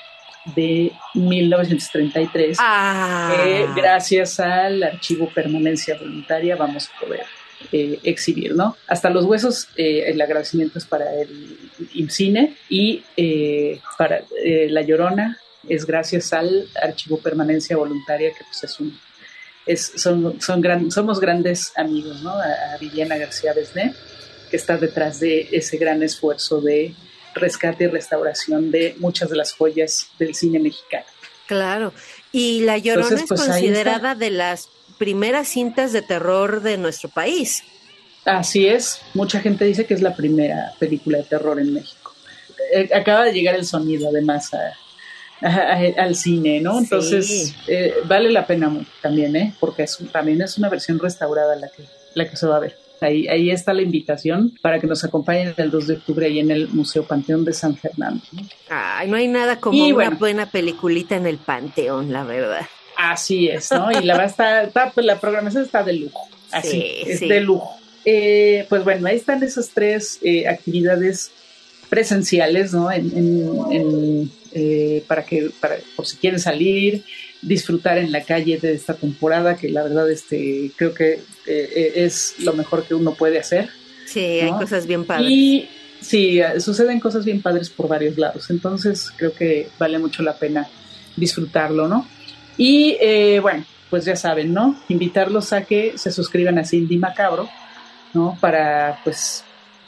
[0.54, 3.72] de 1933, ah.
[3.74, 7.24] gracias al archivo permanencia voluntaria vamos a poder
[7.72, 8.76] eh, exhibir, ¿no?
[8.86, 11.58] Hasta los huesos, eh, el agradecimiento es para el
[11.94, 14.22] IMCINE y eh, para
[14.68, 15.38] La Llorona
[15.68, 18.96] es gracias al archivo permanencia voluntaria que pues es un
[19.64, 22.30] es, son, son gran, somos grandes amigos, ¿no?
[22.30, 23.94] A, a Viviana García Besné,
[24.48, 26.94] que está detrás de ese gran esfuerzo de
[27.36, 31.06] rescate y restauración de muchas de las joyas del cine mexicano.
[31.46, 31.92] Claro,
[32.32, 34.68] y La Llorona es pues, considerada de las
[34.98, 37.62] primeras cintas de terror de nuestro país.
[38.24, 42.12] Así es, mucha gente dice que es la primera película de terror en México.
[42.72, 44.50] Eh, acaba de llegar el sonido además
[45.40, 46.78] al cine, ¿no?
[46.78, 49.54] Entonces eh, vale la pena también, ¿eh?
[49.60, 51.84] Porque también es una versión restaurada la que,
[52.14, 52.85] la que se va a ver.
[53.00, 56.50] Ahí, ahí está la invitación para que nos acompañen el 2 de octubre ahí en
[56.50, 58.22] el Museo Panteón de San Fernando.
[58.68, 62.66] Ay, no hay nada como una buena peliculita en el Panteón, la verdad.
[62.96, 63.90] Así es, ¿no?
[63.92, 66.28] Y la verdad está, pues, la programación está de lujo.
[66.50, 67.76] Así, es de lujo.
[68.04, 71.32] Eh, pues bueno, ahí están esas tres eh, actividades
[71.88, 72.90] presenciales, ¿no?
[72.90, 77.04] En, eh, para que, para, por si quieren salir,
[77.42, 81.92] disfrutar en la calle de esta temporada, que la verdad este, creo que eh, eh,
[81.96, 83.68] es lo mejor que uno puede hacer.
[84.06, 85.30] Sí, hay cosas bien padres.
[85.30, 85.68] Y
[86.00, 90.66] sí, suceden cosas bien padres por varios lados, entonces creo que vale mucho la pena
[91.16, 92.06] disfrutarlo, ¿no?
[92.56, 94.80] Y eh, bueno, pues ya saben, ¿no?
[94.88, 97.48] Invitarlos a que se suscriban a Cindy Macabro,
[98.14, 98.36] ¿no?
[98.40, 99.44] Para pues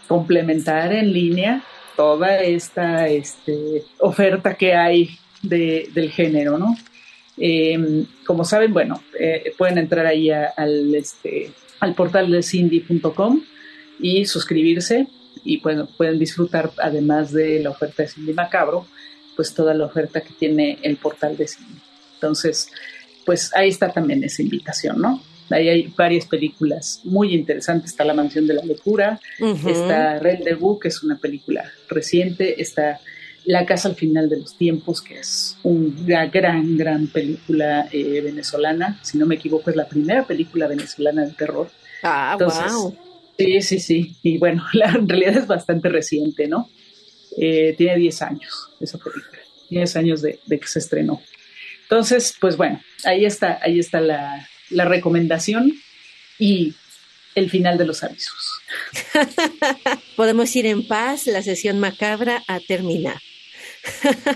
[0.06, 1.62] complementar en línea
[1.96, 6.76] toda esta este, oferta que hay del género, ¿no?
[7.40, 13.42] Em, como saben, bueno, eh, pueden entrar ahí al, este, al portal de cindy.com
[14.00, 15.06] y suscribirse
[15.44, 18.86] y bueno, pueden disfrutar además de la oferta de Cindy Macabro,
[19.36, 21.80] pues toda la oferta que tiene el portal de Cindy.
[22.14, 22.70] Entonces,
[23.24, 25.22] pues ahí está también esa invitación, ¿no?
[25.50, 27.92] Ahí hay varias películas muy interesantes.
[27.92, 29.20] Está La Mansión de la Locura,
[29.66, 33.00] está Rendezvous, que es una película reciente, está
[33.48, 39.00] La Casa al Final de los Tiempos, que es una gran, gran película eh, venezolana.
[39.02, 41.70] Si no me equivoco, es la primera película venezolana de terror.
[42.02, 42.94] Ah, wow.
[43.38, 44.16] Sí, sí, sí.
[44.22, 46.68] Y bueno, la, en realidad es bastante reciente, ¿no?
[47.38, 49.38] Eh, tiene 10 años esa película.
[49.70, 51.22] 10 años de, de que se estrenó.
[51.84, 55.72] Entonces, pues bueno, ahí está, ahí está la, la recomendación
[56.38, 56.74] y
[57.34, 58.60] el final de los avisos.
[60.16, 63.16] Podemos ir en paz, la sesión macabra a terminar.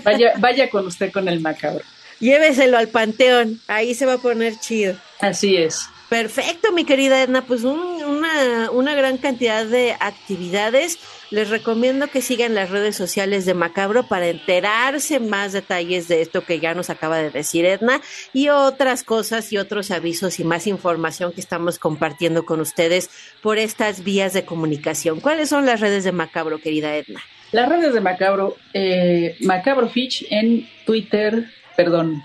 [0.03, 1.83] Vaya, vaya con usted con el macabro.
[2.19, 4.95] Lléveselo al panteón, ahí se va a poner chido.
[5.19, 5.89] Así es.
[6.13, 10.99] Perfecto, mi querida Edna, pues una, una gran cantidad de actividades.
[11.31, 16.45] Les recomiendo que sigan las redes sociales de Macabro para enterarse más detalles de esto
[16.45, 17.99] que ya nos acaba de decir Edna
[18.31, 23.09] y otras cosas y otros avisos y más información que estamos compartiendo con ustedes
[23.41, 25.19] por estas vías de comunicación.
[25.19, 27.23] ¿Cuáles son las redes de Macabro, querida Edna?
[27.53, 31.45] Las redes de Macabro, eh, Macabro Fitch en Twitter,
[31.77, 32.23] perdón,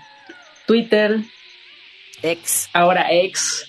[0.65, 1.19] Twitter,
[2.23, 2.67] Ex.
[2.73, 3.65] Ahora ex,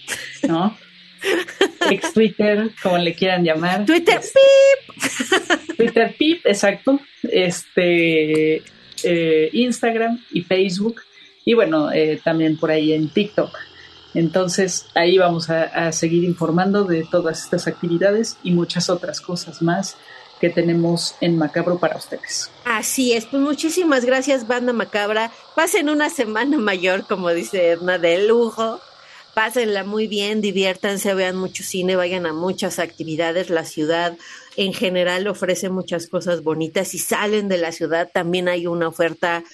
[0.48, 0.74] ¿no?
[1.90, 3.84] ex Twitter, como le quieran llamar.
[3.84, 5.76] Twitter Pip.
[5.76, 6.98] Twitter Pip, exacto.
[7.22, 8.62] Este,
[9.04, 11.02] eh, Instagram y Facebook.
[11.44, 13.54] Y bueno, eh, también por ahí en TikTok.
[14.14, 19.96] Entonces ahí vamos a seguir informando de todas estas actividades y muchas otras cosas más
[20.40, 22.50] que tenemos en Macabro para ustedes.
[22.64, 25.30] Así es, pues muchísimas gracias, Banda Macabra.
[25.54, 28.80] Pasen una semana mayor, como dice Edna, de lujo.
[29.34, 33.48] Pásenla muy bien, diviértanse, vean mucho cine, vayan a muchas actividades.
[33.48, 34.16] La ciudad
[34.56, 36.88] en general ofrece muchas cosas bonitas.
[36.88, 39.44] Si salen de la ciudad, también hay una oferta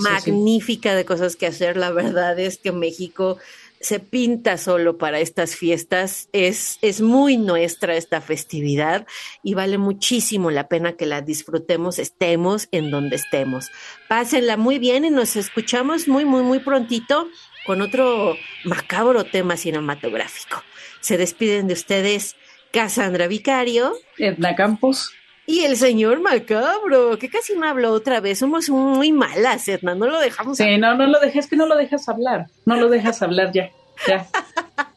[0.00, 1.76] magnífica de cosas que hacer.
[1.76, 3.38] La verdad es que México
[3.80, 6.28] se pinta solo para estas fiestas.
[6.32, 9.06] Es, es muy nuestra esta festividad
[9.42, 13.70] y vale muchísimo la pena que la disfrutemos, estemos en donde estemos.
[14.08, 17.28] Pásenla muy bien y nos escuchamos muy, muy, muy prontito
[17.66, 20.62] con otro macabro tema cinematográfico.
[21.00, 22.36] Se despiden de ustedes
[22.72, 25.12] Cassandra Vicario, Edna Campos
[25.50, 28.38] y el señor macabro, que casi no habló otra vez.
[28.38, 30.56] Somos muy malas, Edna, no lo dejamos.
[30.56, 32.46] Sí, no, no lo dejes, que no lo dejas hablar.
[32.66, 33.70] No lo dejas hablar ya.
[34.06, 34.26] Ya.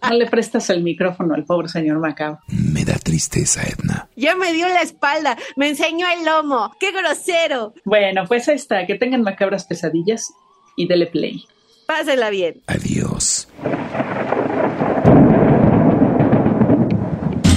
[0.09, 2.39] No le prestas el micrófono al pobre señor macabro.
[2.47, 4.07] Me da tristeza, Edna.
[4.15, 6.71] Ya me dio la espalda, me enseñó el lomo.
[6.79, 7.73] ¡Qué grosero!
[7.83, 8.85] Bueno, pues ahí está.
[8.85, 10.31] Que tengan macabras pesadillas
[10.77, 11.43] y dele play.
[11.87, 12.61] Pásela bien.
[12.67, 13.47] Adiós.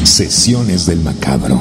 [0.03, 1.61] Sesiones del macabro.